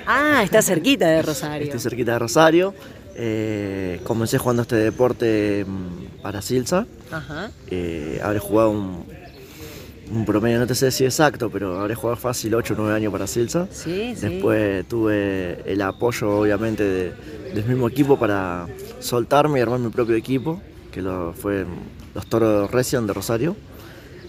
Ah, 0.07 0.43
está 0.43 0.61
cerquita 0.61 1.07
de 1.07 1.23
Rosario. 1.23 1.65
Estoy 1.65 1.81
cerquita 1.81 2.13
de 2.13 2.19
Rosario. 2.19 2.75
Eh, 3.17 4.01
comencé 4.05 4.39
jugando 4.39 4.63
este 4.63 4.77
deporte 4.77 5.65
mm, 5.67 6.21
para 6.23 6.43
Silsa. 6.43 6.87
Ajá. 7.13 7.51
Eh, 7.71 8.21
habré 8.23 8.41
jugado 8.41 8.71
un, 8.71 9.05
promedio, 10.27 10.59
no 10.59 10.67
te 10.67 10.75
sé 10.75 10.91
si 10.91 11.05
exacto, 11.05 11.49
pero 11.49 11.81
habré 11.81 11.95
jugado 11.95 12.17
fácil 12.17 12.55
8 12.55 12.75
o 12.75 12.77
9 12.77 12.95
años 12.95 13.13
para 13.13 13.27
Silsa. 13.27 13.69
Sí, 13.71 14.15
Después 14.21 14.87
tuve 14.89 15.61
el 15.65 15.81
apoyo, 15.81 16.41
obviamente, 16.41 17.13
del 17.55 17.65
mismo 17.65 17.89
equipo 17.89 18.19
para 18.19 18.67
soltarme 18.99 19.61
y 19.61 19.63
armar 19.63 19.79
mi 19.79 19.91
propio 19.91 20.17
equipo, 20.17 20.61
que 20.91 21.01
lo, 21.01 21.33
fue 21.33 21.65
los 22.15 22.27
Toros 22.27 22.71
Recian 22.71 23.07
de 23.07 23.13
Rosario. 23.13 23.57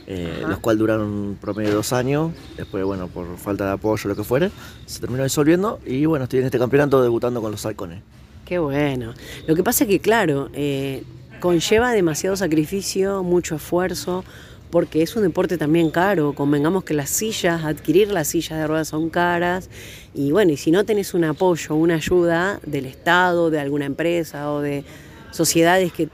Eh, 0.08 0.44
los 0.48 0.60
cuales 0.60 0.80
duraron 0.80 1.08
un 1.08 1.38
promedio 1.42 1.70
de 1.70 1.76
dos 1.76 1.92
años, 1.92 2.32
después, 2.58 2.84
bueno, 2.86 3.08
por 3.08 3.38
falta 3.38 3.66
de 3.66 3.72
apoyo, 3.72 4.08
lo 4.08 4.16
que 4.16 4.24
fuere, 4.24 4.52
se 4.86 5.00
terminó 5.00 5.24
disolviendo 5.24 5.80
y 5.84 6.06
bueno, 6.06 6.26
estoy 6.26 6.40
en 6.40 6.46
este 6.46 6.60
campeonato 6.60 7.02
debutando 7.02 7.42
con 7.42 7.52
los 7.52 7.66
halcones. 7.66 8.04
Qué 8.46 8.60
bueno. 8.60 9.16
Lo 9.48 9.56
que 9.56 9.64
pasa 9.64 9.86
es 9.86 9.90
que, 9.90 10.00
claro, 10.00 10.50
eh, 10.54 11.04
conlleva 11.40 11.92
demasiado 11.92 12.36
sacrificio, 12.36 13.24
mucho 13.24 13.56
esfuerzo, 13.56 14.24
porque 14.70 15.02
es 15.02 15.16
un 15.16 15.24
deporte 15.24 15.58
también 15.58 15.90
caro. 15.90 16.34
Convengamos 16.34 16.84
que 16.84 16.94
las 16.94 17.10
sillas, 17.10 17.64
adquirir 17.64 18.12
las 18.12 18.28
sillas 18.28 18.60
de 18.60 18.68
ruedas 18.68 18.90
son 18.90 19.10
caras. 19.10 19.72
Y 20.14 20.32
bueno, 20.32 20.52
y 20.52 20.58
si 20.58 20.70
no 20.70 20.84
tenés 20.86 21.16
un 21.16 21.24
apoyo, 21.24 21.74
una 21.74 21.96
ayuda 21.96 22.60
del 22.64 22.86
Estado, 22.86 23.50
de 23.50 23.60
alguna 23.60 23.86
empresa 23.86 24.52
o 24.52 24.62
de 24.62 24.84
sociedades 25.32 25.92
que, 25.92 26.10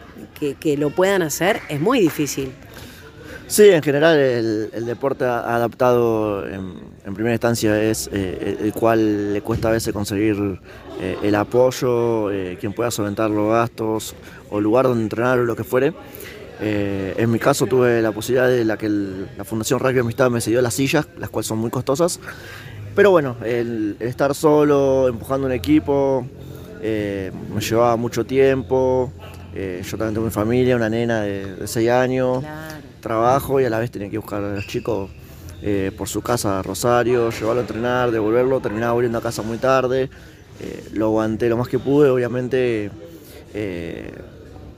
que 0.56 0.78
lo 0.78 0.92
puedan 0.92 1.22
hacer, 1.22 1.60
es 1.68 1.82
muy 1.82 2.00
difícil. 2.00 2.54
Sí, 3.52 3.64
en 3.68 3.84
general 3.84 4.18
el, 4.18 4.86
deporte 4.86 5.26
adaptado 5.26 6.48
en, 6.48 7.14
primera 7.14 7.34
instancia 7.34 7.84
es 7.84 8.10
eh, 8.14 8.58
el 8.62 8.72
cual 8.72 9.34
le 9.34 9.42
cuesta 9.42 9.68
a 9.68 9.72
veces 9.72 9.92
conseguir 9.92 10.62
eh, 11.02 11.18
el 11.22 11.36
apoyo, 11.36 12.32
eh, 12.32 12.58
quien 12.62 12.72
pueda 12.72 12.92
solventar 12.92 13.30
los 13.30 13.52
gastos 13.52 14.16
o 14.52 14.62
lugar 14.62 14.86
donde 14.86 15.04
entrenar 15.04 15.38
o 15.38 15.44
lo 15.44 15.58
que 15.58 15.66
fuere. 15.66 15.94
en 16.62 17.30
mi 17.30 17.40
caso 17.40 17.66
tuve 17.66 18.02
la 18.02 18.14
posibilidad 18.14 18.48
de 18.48 18.64
la 18.64 18.78
que 18.78 18.88
la 18.88 19.44
Fundación 19.44 19.82
Rugby 19.82 20.00
Amistad 20.00 20.30
me 20.30 20.40
cedió 20.40 20.62
las 20.62 20.74
sillas, 20.74 21.10
las 21.20 21.30
cuales 21.30 21.48
son 21.48 21.58
muy 21.58 21.72
costosas. 21.72 22.22
Pero 22.96 23.12
bueno, 23.12 23.36
el, 23.44 23.98
estar 24.00 24.34
solo, 24.34 25.10
empujando 25.10 25.48
un 25.48 25.54
equipo, 25.54 26.26
me 26.82 27.60
llevaba 27.60 27.98
mucho 27.98 28.26
tiempo. 28.26 29.12
yo 29.54 29.98
también 29.98 30.14
tengo 30.14 30.26
mi 30.26 30.32
familia, 30.32 30.78
una 30.78 30.88
nena 30.90 31.24
de 31.24 31.68
6 31.68 31.90
años 31.90 32.46
trabajo 33.02 33.60
y 33.60 33.66
a 33.66 33.70
la 33.70 33.80
vez 33.80 33.92
tenía 33.92 34.10
que 34.10 34.18
buscar 34.18 34.44
a 34.44 34.56
los 34.56 34.68
chicos 34.68 35.10
eh, 35.62 35.92
por 35.98 36.08
su 36.08 36.22
casa 36.22 36.60
a 36.60 36.64
Rosario, 36.64 37.30
llevarlo 37.30 37.60
a 37.60 37.64
entrenar, 37.64 38.12
devolverlo, 38.12 38.60
terminaba 38.62 38.94
volviendo 38.94 39.18
a 39.18 39.22
casa 39.22 39.42
muy 39.42 39.58
tarde, 39.58 40.10
eh, 40.60 40.90
lo 40.94 41.08
aguanté 41.08 41.50
lo 41.50 41.58
más 41.58 41.68
que 41.68 41.80
pude, 41.80 42.10
obviamente 42.10 42.90
eh, 43.54 44.12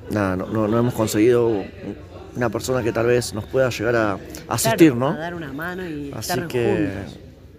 nada, 0.09 0.35
no, 0.35 0.65
hemos 0.65 0.93
conseguido 0.93 1.63
una 2.35 2.49
persona 2.49 2.81
que 2.81 2.91
tal 2.91 3.05
vez 3.05 3.33
nos 3.33 3.45
pueda 3.45 3.69
llegar 3.69 3.95
a 3.95 4.17
asistir, 4.47 4.95
¿no? 4.95 5.09
A 5.09 5.17
dar 5.17 5.35
una 5.35 5.53
mano 5.53 5.87
y 5.87 6.11
Así 6.15 6.41
que 6.49 6.89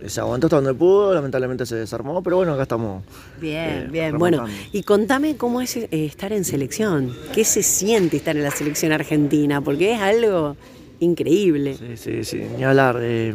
se 0.06 0.20
aguantó 0.20 0.46
hasta 0.48 0.56
donde 0.56 0.74
pudo, 0.74 1.14
lamentablemente 1.14 1.64
se 1.66 1.76
desarmó, 1.76 2.22
pero 2.22 2.36
bueno, 2.36 2.52
acá 2.52 2.62
estamos. 2.62 3.02
Bien, 3.40 3.88
bien. 3.90 4.18
Bueno, 4.18 4.46
y 4.72 4.82
contame 4.82 5.36
cómo 5.36 5.60
es 5.60 5.76
eh, 5.76 5.88
estar 5.90 6.32
en 6.32 6.44
selección. 6.44 7.14
¿Qué 7.32 7.44
se 7.44 7.62
siente 7.62 8.16
estar 8.16 8.36
en 8.36 8.42
la 8.42 8.50
selección 8.50 8.92
argentina? 8.92 9.60
Porque 9.60 9.94
es 9.94 10.00
algo 10.00 10.56
increíble. 11.00 11.74
Sí, 11.74 11.96
sí, 11.96 12.24
sí. 12.24 12.42
Ni 12.56 12.64
hablar. 12.64 12.98
Eh, 13.00 13.34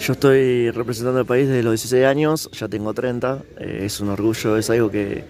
yo 0.00 0.12
estoy 0.12 0.70
representando 0.70 1.20
el 1.20 1.26
país 1.26 1.48
desde 1.48 1.62
los 1.62 1.72
16 1.72 2.04
años, 2.04 2.48
ya 2.52 2.68
tengo 2.68 2.94
30. 2.94 3.42
Eh, 3.58 3.80
es 3.82 4.00
un 4.00 4.10
orgullo, 4.10 4.56
es 4.56 4.70
algo 4.70 4.90
que 4.90 5.24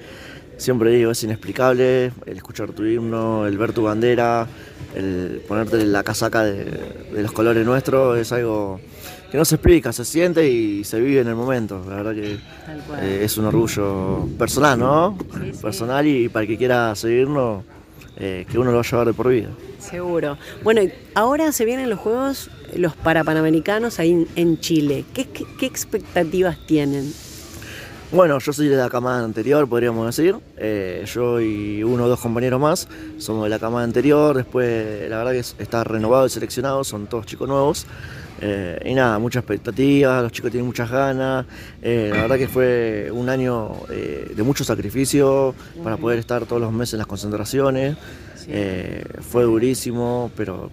siempre 0.58 0.90
digo, 0.90 1.10
es 1.10 1.24
inexplicable. 1.24 2.12
El 2.26 2.36
escuchar 2.36 2.72
tu 2.72 2.84
himno, 2.84 3.46
el 3.46 3.56
ver 3.56 3.72
tu 3.72 3.82
bandera, 3.84 4.46
el 4.94 5.42
ponerte 5.48 5.84
la 5.86 6.04
casaca 6.04 6.44
de, 6.44 6.64
de 6.64 7.22
los 7.22 7.32
colores 7.32 7.64
nuestros, 7.64 8.18
es 8.18 8.30
algo 8.30 8.78
que 9.30 9.36
no 9.36 9.44
se 9.44 9.56
explica, 9.56 9.92
se 9.92 10.04
siente 10.04 10.48
y 10.48 10.84
se 10.84 11.00
vive 11.00 11.20
en 11.20 11.28
el 11.28 11.34
momento. 11.34 11.84
La 11.88 11.96
verdad 11.96 12.14
que 12.14 12.38
eh, 13.00 13.20
es 13.22 13.36
un 13.36 13.46
orgullo 13.46 14.26
personal, 14.38 14.78
¿no? 14.78 15.18
Personal 15.60 16.06
y 16.06 16.28
para 16.28 16.44
el 16.44 16.48
que 16.48 16.56
quiera 16.56 16.94
seguirnos, 16.94 17.64
eh, 18.16 18.46
que 18.50 18.58
uno 18.58 18.70
lo 18.70 18.78
va 18.78 18.82
a 18.82 18.90
llevar 18.90 19.06
de 19.06 19.12
por 19.12 19.28
vida. 19.28 19.50
Seguro. 19.78 20.38
Bueno, 20.62 20.80
ahora 21.14 21.52
se 21.52 21.64
vienen 21.64 21.88
los 21.88 21.98
Juegos, 21.98 22.50
los 22.74 22.96
Parapanamericanos 22.96 24.00
ahí 24.00 24.26
en 24.34 24.58
Chile. 24.60 25.04
¿Qué, 25.14 25.26
expectativas 25.64 26.58
tienen? 26.66 27.12
Bueno, 28.10 28.38
yo 28.38 28.54
soy 28.54 28.68
de 28.68 28.76
la 28.76 28.88
camada 28.88 29.22
anterior, 29.22 29.68
podríamos 29.68 30.06
decir. 30.06 30.34
Eh, 30.56 31.04
yo 31.06 31.40
y 31.42 31.82
uno 31.82 32.04
o 32.04 32.08
dos 32.08 32.18
compañeros 32.18 32.58
más 32.58 32.88
somos 33.18 33.44
de 33.44 33.50
la 33.50 33.58
camada 33.58 33.84
anterior. 33.84 34.34
Después, 34.34 35.10
la 35.10 35.18
verdad 35.18 35.32
que 35.32 35.62
está 35.62 35.84
renovado 35.84 36.26
y 36.26 36.30
seleccionado, 36.30 36.84
son 36.84 37.06
todos 37.06 37.26
chicos 37.26 37.46
nuevos. 37.46 37.86
Eh, 38.40 38.80
y 38.86 38.94
nada, 38.94 39.18
mucha 39.18 39.40
expectativa, 39.40 40.22
los 40.22 40.32
chicos 40.32 40.50
tienen 40.50 40.66
muchas 40.66 40.90
ganas. 40.90 41.44
Eh, 41.82 42.10
la 42.10 42.22
verdad 42.22 42.38
que 42.38 42.48
fue 42.48 43.10
un 43.12 43.28
año 43.28 43.72
eh, 43.90 44.32
de 44.34 44.42
mucho 44.42 44.64
sacrificio 44.64 45.54
para 45.84 45.98
poder 45.98 46.18
estar 46.18 46.46
todos 46.46 46.62
los 46.62 46.72
meses 46.72 46.94
en 46.94 47.00
las 47.00 47.06
concentraciones. 47.06 47.94
fue 49.20 49.42
durísimo, 49.42 50.30
pero 50.34 50.70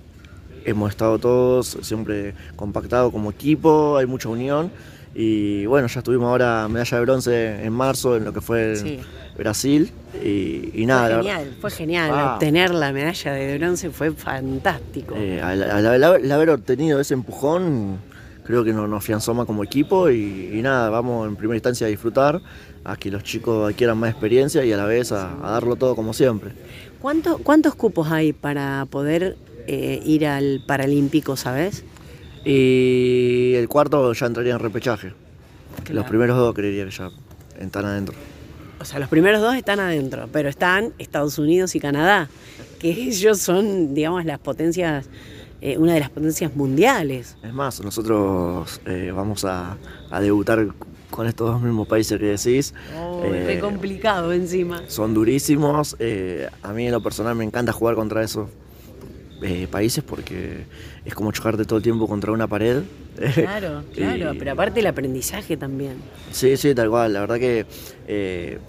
hemos 0.63 0.89
estado 0.89 1.19
todos 1.19 1.77
siempre 1.81 2.33
compactados 2.55 3.11
como 3.11 3.29
equipo, 3.29 3.97
hay 3.97 4.05
mucha 4.05 4.29
unión. 4.29 4.71
Y 5.17 5.65
bueno, 5.65 5.87
ya 5.87 5.99
estuvimos 5.99 6.27
ahora 6.27 6.67
medalla 6.67 6.97
de 6.97 7.05
bronce 7.05 7.65
en 7.65 7.71
marzo 7.71 8.17
en 8.17 8.25
lo 8.25 8.33
que 8.33 8.41
fue 8.41 8.99
Brasil. 9.37 9.89
Y, 10.21 10.85
nada. 10.85 11.07
Fue 11.07 11.23
genial, 11.23 11.57
fue 11.61 11.71
genial. 11.71 12.11
Ah. 12.13 12.33
Obtener 12.33 12.73
la 12.73 12.91
medalla 12.91 13.31
de 13.31 13.57
bronce 13.57 13.89
fue 13.91 14.11
fantástico. 14.11 15.15
Eh, 15.17 15.41
al, 15.41 16.31
haber 16.31 16.49
obtenido 16.49 16.99
ese 16.99 17.13
empujón, 17.13 17.97
creo 18.43 18.65
que 18.65 18.73
nos, 18.73 18.91
afianzó 18.91 19.33
más 19.33 19.45
como 19.45 19.63
equipo. 19.63 20.09
Y, 20.09 20.59
nada, 20.61 20.89
vamos 20.89 21.27
en 21.29 21.37
primera 21.37 21.55
instancia 21.55 21.87
a 21.87 21.89
disfrutar, 21.89 22.41
a 22.83 22.97
que 22.97 23.09
los 23.09 23.23
chicos 23.23 23.71
adquieran 23.71 23.97
más 23.97 24.11
experiencia 24.11 24.65
y 24.65 24.73
a 24.73 24.77
la 24.77 24.85
vez 24.85 25.13
a, 25.13 25.33
darlo 25.41 25.77
todo 25.77 25.95
como 25.95 26.13
siempre. 26.13 26.51
¿Cuánto, 27.01 27.37
¿Cuántos 27.37 27.75
cupos 27.75 28.11
hay 28.11 28.33
para 28.33 28.85
poder 28.89 29.37
eh, 29.67 30.01
ir 30.05 30.27
al 30.27 30.61
Paralímpico, 30.67 31.37
sabes? 31.37 31.85
Y 32.45 33.53
el 33.55 33.67
cuarto 33.67 34.13
ya 34.13 34.27
entraría 34.27 34.53
en 34.53 34.59
repechaje. 34.59 35.13
Los 35.89 36.05
primeros 36.05 36.37
dos 36.37 36.53
creería 36.53 36.85
que 36.85 36.91
ya 36.91 37.09
están 37.59 37.85
adentro. 37.85 38.15
O 38.79 38.85
sea, 38.85 38.99
los 38.99 39.09
primeros 39.09 39.41
dos 39.41 39.55
están 39.55 39.79
adentro, 39.79 40.29
pero 40.31 40.49
están 40.49 40.93
Estados 40.99 41.39
Unidos 41.39 41.75
y 41.75 41.79
Canadá, 41.79 42.29
que 42.79 42.89
ellos 42.89 43.39
son, 43.39 43.95
digamos, 43.95 44.25
las 44.25 44.37
potencias, 44.39 45.07
eh, 45.61 45.77
una 45.77 45.93
de 45.93 46.01
las 46.01 46.09
potencias 46.09 46.55
mundiales. 46.55 47.37
Es 47.41 47.53
más, 47.53 47.81
nosotros 47.81 48.81
eh, 48.85 49.11
vamos 49.15 49.45
a, 49.45 49.77
debutar 50.19 50.67
con 51.09 51.27
estos 51.27 51.49
dos 51.49 51.61
mismos 51.61 51.87
países 51.87 52.19
que 52.19 52.25
decís. 52.25 52.73
Oh, 52.97 53.23
eh, 53.23 53.57
complicado 53.59 54.33
encima. 54.33 54.83
Son 54.87 55.13
durísimos. 55.13 55.95
Eh, 55.99 56.49
a 56.61 56.73
mí 56.73 56.85
en 56.85 56.91
lo 56.91 57.01
personal 57.01 57.35
me 57.35 57.45
encanta 57.45 57.71
jugar 57.71 57.95
contra 57.95 58.21
esos 58.23 58.49
eh, 59.41 59.67
países 59.69 60.03
porque 60.03 60.65
es 61.03 61.13
como 61.13 61.31
chocarte 61.31 61.65
todo 61.65 61.77
el 61.77 61.83
tiempo 61.83 62.07
contra 62.07 62.31
una 62.31 62.47
pared. 62.47 62.83
Claro, 63.33 63.83
claro, 63.93 64.33
pero 64.37 64.51
aparte 64.51 64.79
el 64.79 64.87
aprendizaje 64.87 65.57
también. 65.57 65.97
Sí, 66.31 66.57
sí, 66.57 66.73
tal 66.73 66.89
cual. 66.89 67.13
La 67.13 67.21
verdad 67.21 67.37
que 67.37 67.65
eh, 68.07 68.59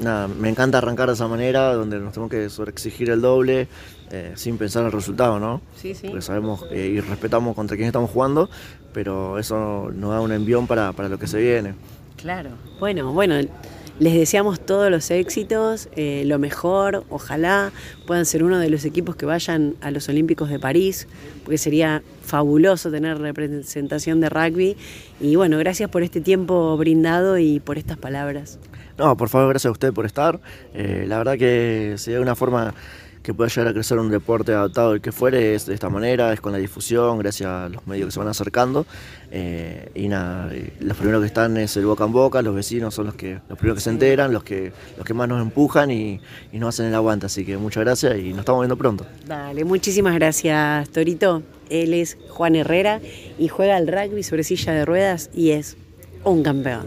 nada, 0.00 0.28
me 0.28 0.48
encanta 0.48 0.78
arrancar 0.78 1.08
de 1.08 1.14
esa 1.14 1.28
manera, 1.28 1.74
donde 1.74 1.98
nos 1.98 2.12
tenemos 2.12 2.30
que 2.30 2.48
sobreexigir 2.50 3.10
el 3.10 3.20
doble, 3.20 3.68
eh, 4.10 4.32
sin 4.36 4.58
pensar 4.58 4.82
en 4.82 4.86
el 4.86 4.92
resultado, 4.92 5.40
¿no? 5.40 5.60
Sí, 5.76 5.94
sí. 5.94 6.08
Porque 6.08 6.22
sabemos 6.22 6.64
y 6.72 7.00
respetamos 7.00 7.54
contra 7.56 7.76
quién 7.76 7.86
estamos 7.86 8.10
jugando, 8.10 8.48
pero 8.92 9.38
eso 9.38 9.90
nos 9.94 10.10
da 10.10 10.20
un 10.20 10.32
envión 10.32 10.66
para, 10.66 10.92
para 10.92 11.08
lo 11.08 11.18
que 11.18 11.26
se 11.26 11.40
viene. 11.40 11.74
Claro. 12.16 12.50
Bueno, 12.78 13.12
bueno, 13.12 13.34
les 14.02 14.14
deseamos 14.14 14.58
todos 14.58 14.90
los 14.90 15.12
éxitos, 15.12 15.88
eh, 15.94 16.24
lo 16.26 16.40
mejor, 16.40 17.04
ojalá 17.08 17.70
puedan 18.04 18.26
ser 18.26 18.42
uno 18.42 18.58
de 18.58 18.68
los 18.68 18.84
equipos 18.84 19.14
que 19.14 19.26
vayan 19.26 19.76
a 19.80 19.92
los 19.92 20.08
Olímpicos 20.08 20.50
de 20.50 20.58
París, 20.58 21.06
porque 21.44 21.56
sería 21.56 22.02
fabuloso 22.24 22.90
tener 22.90 23.18
representación 23.18 24.20
de 24.20 24.28
rugby. 24.28 24.76
Y 25.20 25.36
bueno, 25.36 25.56
gracias 25.58 25.88
por 25.88 26.02
este 26.02 26.20
tiempo 26.20 26.76
brindado 26.76 27.38
y 27.38 27.60
por 27.60 27.78
estas 27.78 27.96
palabras. 27.96 28.58
No, 28.98 29.16
por 29.16 29.28
favor, 29.28 29.50
gracias 29.50 29.68
a 29.68 29.72
usted 29.72 29.92
por 29.92 30.04
estar. 30.04 30.40
Eh, 30.74 31.04
la 31.06 31.18
verdad 31.18 31.38
que 31.38 31.94
sería 31.96 32.20
una 32.20 32.34
forma 32.34 32.74
que 33.22 33.32
pueda 33.32 33.48
llegar 33.48 33.68
a 33.68 33.72
crecer 33.72 33.98
un 33.98 34.10
deporte 34.10 34.52
adaptado 34.52 34.94
el 34.94 35.00
que 35.00 35.12
fuere 35.12 35.54
es 35.54 35.66
de 35.66 35.74
esta 35.74 35.88
manera, 35.88 36.32
es 36.32 36.40
con 36.40 36.52
la 36.52 36.58
difusión, 36.58 37.18
gracias 37.18 37.48
a 37.48 37.68
los 37.68 37.86
medios 37.86 38.06
que 38.06 38.12
se 38.12 38.18
van 38.18 38.28
acercando. 38.28 38.86
Eh, 39.30 39.90
y 39.94 40.08
nada, 40.08 40.50
los 40.80 40.96
primeros 40.96 41.20
que 41.20 41.26
están 41.26 41.56
es 41.56 41.76
el 41.76 41.86
boca 41.86 42.04
en 42.04 42.12
boca, 42.12 42.42
los 42.42 42.54
vecinos 42.54 42.94
son 42.94 43.06
los 43.06 43.14
que 43.14 43.40
los 43.48 43.58
primeros 43.58 43.78
que 43.78 43.84
se 43.84 43.90
enteran, 43.90 44.32
los 44.32 44.42
que, 44.42 44.72
los 44.96 45.06
que 45.06 45.14
más 45.14 45.28
nos 45.28 45.40
empujan 45.40 45.90
y, 45.90 46.20
y 46.52 46.58
nos 46.58 46.74
hacen 46.74 46.86
el 46.86 46.94
aguante. 46.94 47.26
Así 47.26 47.44
que 47.44 47.56
muchas 47.56 47.84
gracias 47.84 48.18
y 48.18 48.30
nos 48.30 48.40
estamos 48.40 48.62
viendo 48.62 48.76
pronto. 48.76 49.06
Dale, 49.26 49.64
muchísimas 49.64 50.14
gracias, 50.14 50.90
Torito. 50.90 51.42
Él 51.70 51.94
es 51.94 52.18
Juan 52.28 52.56
Herrera 52.56 53.00
y 53.38 53.48
juega 53.48 53.76
al 53.76 53.86
rugby 53.86 54.22
sobre 54.22 54.44
silla 54.44 54.72
de 54.72 54.84
ruedas 54.84 55.30
y 55.32 55.52
es 55.52 55.76
un 56.24 56.42
campeón. 56.42 56.84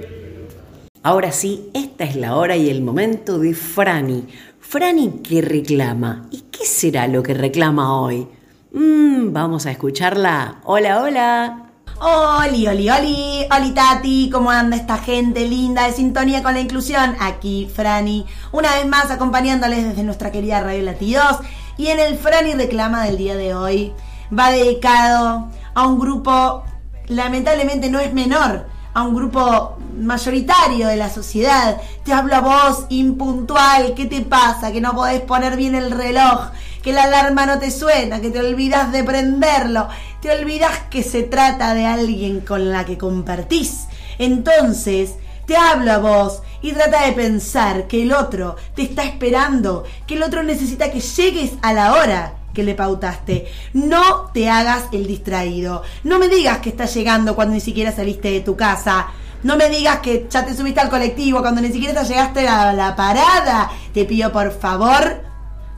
Ahora 1.02 1.32
sí, 1.32 1.69
esta 1.76 2.04
es 2.04 2.15
la 2.15 2.36
hora 2.36 2.58
y 2.58 2.69
el 2.69 2.82
momento 2.82 3.38
de 3.38 3.54
Franny. 3.54 4.26
Franny, 4.67 5.21
¿qué 5.23 5.41
reclama? 5.41 6.25
¿Y 6.32 6.41
qué 6.51 6.65
será 6.65 7.08
lo 7.08 7.21
que 7.21 7.36
reclama 7.36 8.01
hoy? 8.01 8.28
Mm, 8.73 9.32
vamos 9.32 9.67
a 9.67 9.71
escucharla. 9.71 10.56
Hola, 10.63 11.01
hola. 11.01 11.69
Oli, 12.01 12.67
oli, 12.67 12.89
oli, 12.89 13.47
oli 13.56 13.71
Tati, 13.71 14.30
¿cómo 14.34 14.49
anda 14.49 14.75
esta 14.75 14.97
gente 14.97 15.47
linda 15.47 15.86
de 15.86 15.93
sintonía 15.93 16.41
con 16.41 16.56
la 16.56 16.62
inclusión? 16.62 17.15
Aquí 17.19 17.69
Franny, 17.73 18.25
una 18.51 18.73
vez 18.73 18.88
más 18.88 19.12
acompañándoles 19.12 19.86
desde 19.86 20.04
nuestra 20.04 20.32
querida 20.32 20.62
Radio 20.62 20.82
Latidos. 20.82 21.38
Y 21.78 21.88
en 21.88 21.99
el 21.99 22.17
Franny 22.17 22.56
Reclama 22.56 23.06
del 23.06 23.17
día 23.17 23.36
de 23.36 23.54
hoy 23.54 23.93
va 24.38 24.49
dedicado 24.49 25.47
a 25.75 25.88
un 25.88 25.99
grupo, 25.99 26.63
lamentablemente 27.08 27.89
no 27.91 27.99
es 27.99 28.12
menor, 28.13 28.65
a 28.96 29.04
un 29.04 29.14
grupo 29.14 29.78
mayoritario 30.00 30.88
de 30.88 30.96
la 30.96 31.10
sociedad. 31.10 31.78
Te 32.06 32.14
hablo 32.14 32.36
a 32.36 32.40
vos, 32.40 32.86
impuntual, 32.90 33.94
¿qué 33.94 34.06
te 34.06 34.22
pasa? 34.22 34.72
Que 34.72 34.80
no 34.80 34.96
podés 34.96 35.20
poner 35.22 35.58
bien 35.58 35.76
el 35.76 35.92
reloj, 35.92 36.52
que 36.82 36.94
la 36.94 37.04
alarma 37.04 37.46
no 37.46 37.60
te 37.60 37.72
suena, 37.72 38.22
que 38.22 38.32
te 38.32 38.40
olvidas 38.40 38.94
de 38.94 39.04
prenderlo, 39.04 39.90
te 40.22 40.32
olvidas 40.32 40.72
que 40.90 41.04
se 41.04 41.24
trata 41.24 41.74
de 41.74 41.86
alguien 41.86 42.40
con 42.40 42.72
la 42.72 42.86
que 42.86 42.98
compartís. 42.98 43.88
Entonces, 44.18 45.16
te 45.46 45.58
hablo 45.58 45.92
a 45.92 45.98
vos 45.98 46.42
y 46.62 46.72
trata 46.72 47.06
de 47.06 47.12
pensar 47.12 47.88
que 47.88 48.04
el 48.04 48.14
otro 48.14 48.56
te 48.76 48.84
está 48.84 49.04
esperando, 49.04 49.84
que 50.08 50.16
el 50.16 50.24
otro 50.24 50.42
necesita 50.42 50.90
que 50.90 51.02
llegues 51.02 51.52
a 51.62 51.74
la 51.74 51.94
hora 51.96 52.35
que 52.56 52.63
le 52.63 52.74
pautaste. 52.74 53.46
No 53.74 54.32
te 54.34 54.50
hagas 54.50 54.86
el 54.91 55.06
distraído. 55.06 55.84
No 56.04 56.18
me 56.18 56.28
digas 56.28 56.58
que 56.60 56.70
estás 56.70 56.91
llegando 56.96 57.36
cuando 57.36 57.54
ni 57.54 57.62
siquiera 57.62 57.91
saliste 57.91 58.32
de 58.32 58.39
tu 58.39 58.56
casa. 58.56 59.08
No 59.44 59.58
me 59.58 59.70
digas 59.70 60.00
que 60.00 60.26
ya 60.28 60.44
te 60.44 60.56
subiste 60.56 60.80
al 60.80 60.89
colectivo 60.89 61.41
cuando 61.41 61.62
ni 61.62 61.72
siquiera 61.72 62.02
te 62.02 62.08
llegaste 62.08 62.48
a 62.48 62.74
la 62.74 62.96
parada. 62.96 63.70
Te 63.94 64.06
pido 64.06 64.32
por 64.32 64.52
favor, 64.52 65.22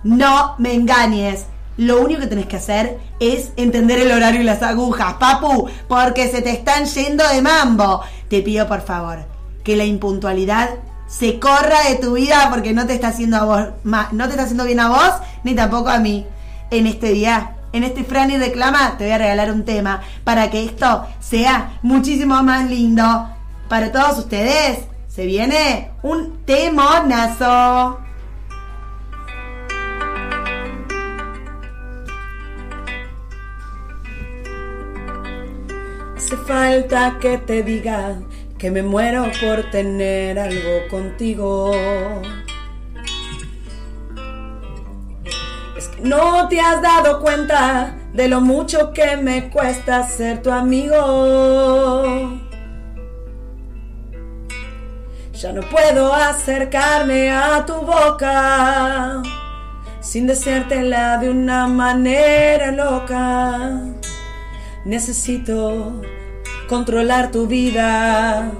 no 0.05 0.55
me 0.59 0.73
engañes. 0.73 1.47
Lo 1.75 1.99
único 1.99 2.21
que 2.21 2.27
tenés 2.27 2.45
que 2.45 2.55
hacer 2.55 2.97
es 3.19 3.51
entender 3.57 3.99
el 3.99 4.11
horario 4.11 4.41
y 4.41 4.45
las 4.45 4.63
agujas, 4.63 5.15
papu, 5.15 5.69
porque 5.87 6.27
se 6.29 6.41
te 6.41 6.51
están 6.51 6.85
yendo 6.85 7.27
de 7.27 7.41
mambo. 7.41 8.01
Te 8.29 8.41
pido 8.41 8.67
por 8.67 8.81
favor 8.81 9.19
que 9.63 9.75
la 9.75 9.83
impuntualidad 9.83 10.69
se 11.07 11.39
corra 11.39 11.89
de 11.89 11.95
tu 11.95 12.13
vida 12.13 12.47
porque 12.49 12.73
no 12.73 12.87
te 12.87 12.93
está 12.93 13.09
haciendo 13.09 13.37
a 13.37 13.43
vos, 13.43 13.65
no 13.83 14.25
te 14.25 14.31
está 14.31 14.43
haciendo 14.43 14.65
bien 14.65 14.79
a 14.79 14.89
vos 14.89 15.13
ni 15.43 15.55
tampoco 15.55 15.89
a 15.89 15.99
mí 15.99 16.25
en 16.71 16.87
este 16.87 17.11
día. 17.11 17.53
En 17.73 17.83
este 17.83 18.03
Fran 18.03 18.31
y 18.31 18.37
Reclama 18.37 18.97
te 18.97 19.03
voy 19.03 19.13
a 19.13 19.17
regalar 19.17 19.51
un 19.51 19.65
tema 19.65 20.01
para 20.23 20.49
que 20.49 20.63
esto 20.63 21.05
sea 21.19 21.79
muchísimo 21.81 22.41
más 22.43 22.69
lindo. 22.69 23.29
Para 23.67 23.91
todos 23.91 24.19
ustedes, 24.19 24.79
se 25.07 25.25
viene 25.25 25.91
un 26.03 26.45
temonazo. 26.45 27.99
Hace 36.15 36.37
falta 36.37 37.17
que 37.21 37.37
te 37.37 37.63
diga 37.63 38.19
que 38.57 38.71
me 38.71 38.81
muero 38.81 39.31
por 39.41 39.69
tener 39.69 40.39
algo 40.39 40.87
contigo. 40.89 41.71
No 46.03 46.47
te 46.47 46.59
has 46.59 46.81
dado 46.81 47.19
cuenta 47.21 47.95
de 48.13 48.27
lo 48.27 48.39
mucho 48.39 48.93
que 48.93 49.17
me 49.17 49.49
cuesta 49.49 50.07
ser 50.07 50.43
tu 50.43 50.51
amigo. 50.51 52.39
Ya 55.33 55.51
no 55.53 55.61
puedo 55.61 56.13
acercarme 56.13 57.31
a 57.31 57.65
tu 57.65 57.73
boca 57.73 59.21
sin 59.99 60.27
deseártela 60.27 61.17
de 61.17 61.29
una 61.31 61.67
manera 61.67 62.71
loca. 62.71 63.81
Necesito 64.85 66.01
controlar 66.69 67.31
tu 67.31 67.47
vida, 67.47 68.51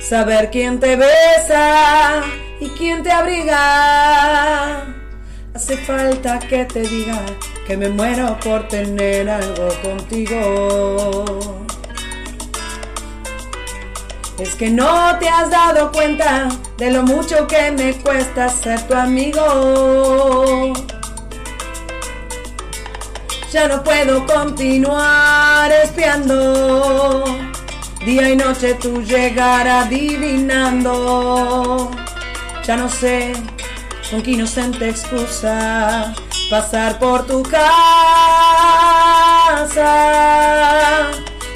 saber 0.00 0.50
quién 0.50 0.78
te 0.80 0.96
besa 0.96 2.22
y 2.60 2.68
quién 2.70 3.02
te 3.02 3.10
abriga 3.10 4.93
Hace 5.54 5.76
falta 5.76 6.40
que 6.40 6.64
te 6.64 6.80
diga 6.80 7.20
que 7.64 7.76
me 7.76 7.88
muero 7.88 8.36
por 8.40 8.66
tener 8.66 9.30
algo 9.30 9.68
contigo. 9.82 11.24
Es 14.36 14.56
que 14.56 14.68
no 14.68 15.16
te 15.20 15.28
has 15.28 15.48
dado 15.50 15.92
cuenta 15.92 16.48
de 16.76 16.90
lo 16.90 17.04
mucho 17.04 17.46
que 17.46 17.70
me 17.70 17.94
cuesta 17.94 18.48
ser 18.48 18.82
tu 18.88 18.94
amigo. 18.94 20.72
Ya 23.52 23.68
no 23.68 23.84
puedo 23.84 24.26
continuar 24.26 25.70
espiando. 25.70 27.24
Día 28.04 28.28
y 28.30 28.36
noche 28.36 28.74
tú 28.74 29.00
llegar 29.02 29.68
adivinando. 29.68 30.72
Ya 32.66 32.76
no 32.76 32.88
sé 32.88 33.34
con 34.14 34.22
qué 34.22 34.30
inocente 34.30 34.90
excusa 34.90 36.14
pasar 36.48 37.00
por 37.00 37.26
tu 37.26 37.42
casa. 37.42 37.60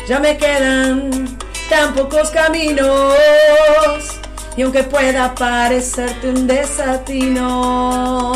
Ya 0.09 0.18
me 0.18 0.37
quedan 0.37 1.38
tan 1.71 1.94
pocos 1.94 2.31
caminos 2.31 3.14
y 4.57 4.62
aunque 4.62 4.83
pueda 4.83 5.37
parecerte 5.37 6.31
un 6.31 6.49
desatino, 6.49 8.33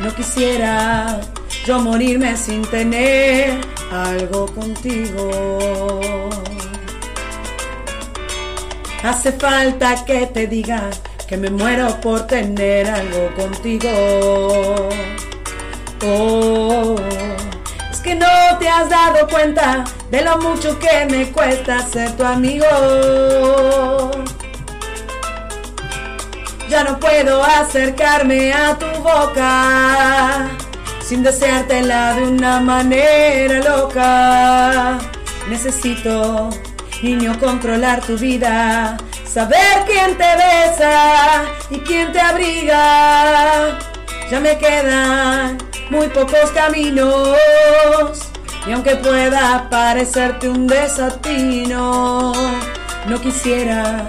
no 0.00 0.14
quisiera 0.14 1.18
yo 1.64 1.80
morirme 1.80 2.36
sin 2.36 2.60
tener 2.66 3.58
algo 3.90 4.44
contigo. 4.48 6.00
Hace 9.02 9.32
falta 9.32 10.04
que 10.04 10.26
te 10.26 10.46
diga 10.46 10.90
que 11.28 11.36
me 11.36 11.50
muero 11.50 12.00
por 12.00 12.26
tener 12.26 12.88
algo 12.88 13.28
contigo. 13.36 14.88
Oh, 16.02 16.96
es 17.90 18.00
que 18.00 18.14
no 18.14 18.26
te 18.58 18.66
has 18.66 18.88
dado 18.88 19.28
cuenta 19.28 19.84
de 20.10 20.22
lo 20.22 20.38
mucho 20.38 20.78
que 20.78 21.06
me 21.10 21.30
cuesta 21.30 21.80
ser 21.86 22.12
tu 22.12 22.24
amigo. 22.24 22.64
Ya 26.70 26.84
no 26.84 26.98
puedo 26.98 27.44
acercarme 27.44 28.54
a 28.54 28.78
tu 28.78 28.86
boca 29.02 30.48
sin 31.02 31.22
deseártela 31.22 32.14
de 32.14 32.22
una 32.22 32.60
manera 32.60 33.58
loca. 33.58 34.98
Necesito, 35.50 36.48
niño, 37.02 37.38
controlar 37.38 38.00
tu 38.00 38.16
vida 38.16 38.96
Saber 39.32 39.84
quién 39.86 40.16
te 40.16 40.24
besa 40.36 41.44
y 41.70 41.78
quién 41.80 42.12
te 42.12 42.20
abriga. 42.20 43.78
Ya 44.30 44.40
me 44.40 44.56
quedan 44.56 45.58
muy 45.90 46.08
pocos 46.08 46.50
caminos. 46.54 47.36
Y 48.66 48.72
aunque 48.72 48.96
pueda 48.96 49.68
parecerte 49.70 50.48
un 50.48 50.66
desatino, 50.66 52.32
no 53.06 53.20
quisiera 53.20 54.08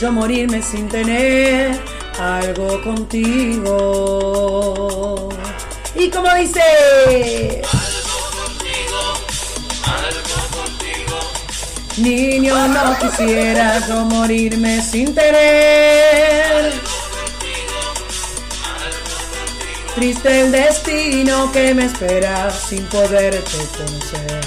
yo 0.00 0.12
morirme 0.12 0.62
sin 0.62 0.86
tener 0.88 1.78
algo 2.20 2.82
contigo. 2.82 3.68
Y 5.94 6.10
como 6.10 6.32
dice... 6.34 7.62
Niño, 12.00 12.68
no 12.68 12.96
quisiera 12.98 13.84
yo 13.86 14.04
morirme 14.04 14.80
sin 14.80 15.14
tener. 15.14 16.72
Triste 19.96 20.40
el 20.42 20.52
destino 20.52 21.50
que 21.50 21.74
me 21.74 21.86
espera 21.86 22.50
sin 22.50 22.84
poderte 22.84 23.58
conocer. 23.76 24.40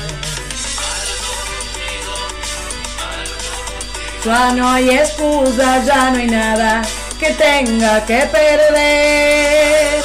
Ya 4.24 4.52
no 4.54 4.70
hay 4.70 4.92
excusa, 4.92 5.84
ya 5.84 6.12
no 6.12 6.20
hay 6.20 6.28
nada 6.28 6.82
que 7.20 7.32
tenga 7.32 8.06
que 8.06 8.20
perder. 8.32 10.01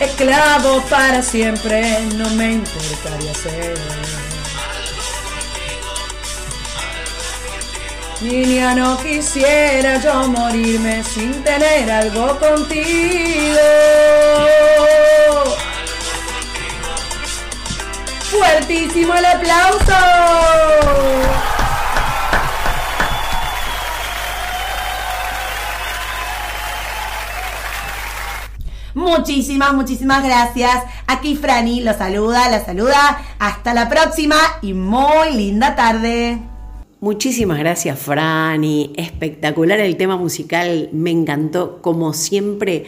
Esclavo 0.00 0.82
para 0.88 1.22
siempre, 1.22 2.00
no 2.16 2.28
me 2.30 2.52
importaría 2.52 3.34
ser. 3.34 3.78
Niña, 8.20 8.74
no 8.74 8.98
quisiera 9.02 9.98
yo 10.00 10.28
morirme 10.28 11.02
sin 11.04 11.42
tener 11.42 11.90
algo 11.90 12.38
contigo. 12.38 13.58
Fuertísimo 18.30 19.14
el 19.14 19.24
aplauso. 19.24 19.96
Muchísimas, 28.94 29.72
muchísimas 29.74 30.24
gracias. 30.24 30.82
Aquí 31.06 31.36
Franny 31.36 31.80
lo 31.80 31.92
saluda, 31.94 32.48
la 32.48 32.64
saluda. 32.64 33.22
Hasta 33.38 33.74
la 33.74 33.88
próxima 33.88 34.36
y 34.62 34.72
muy 34.72 35.34
linda 35.34 35.76
tarde. 35.76 36.38
Muchísimas 37.00 37.58
gracias, 37.58 37.98
Franny. 37.98 38.92
Espectacular 38.96 39.80
el 39.80 39.96
tema 39.96 40.16
musical. 40.16 40.90
Me 40.92 41.10
encantó, 41.10 41.80
como 41.80 42.12
siempre, 42.12 42.84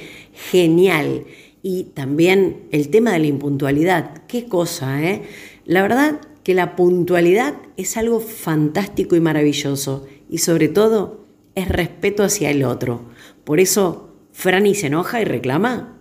genial. 0.51 1.25
Y 1.63 1.85
también 1.85 2.65
el 2.73 2.91
tema 2.91 3.13
de 3.13 3.21
la 3.21 3.27
impuntualidad. 3.27 4.25
Qué 4.27 4.47
cosa, 4.49 5.03
¿eh? 5.03 5.23
La 5.65 5.81
verdad 5.81 6.21
que 6.43 6.53
la 6.53 6.77
puntualidad 6.77 7.55
es 7.77 7.97
algo 7.97 8.21
fantástico 8.21 9.17
y 9.17 9.21
maravilloso. 9.21 10.05
Y 10.29 10.39
sobre 10.39 10.69
todo, 10.69 11.25
es 11.55 11.69
respeto 11.69 12.23
hacia 12.23 12.51
el 12.51 12.65
otro. 12.65 13.03
Por 13.45 13.61
eso, 13.61 14.12
Franny 14.33 14.75
se 14.75 14.89
enoja 14.89 15.21
y 15.21 15.25
reclama 15.25 16.01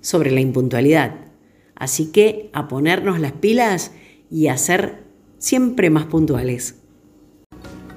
sobre 0.00 0.30
la 0.30 0.40
impuntualidad. 0.40 1.16
Así 1.74 2.12
que 2.12 2.50
a 2.52 2.68
ponernos 2.68 3.18
las 3.20 3.32
pilas 3.32 3.92
y 4.30 4.46
a 4.48 4.58
ser 4.58 5.04
siempre 5.38 5.88
más 5.90 6.04
puntuales. 6.06 6.76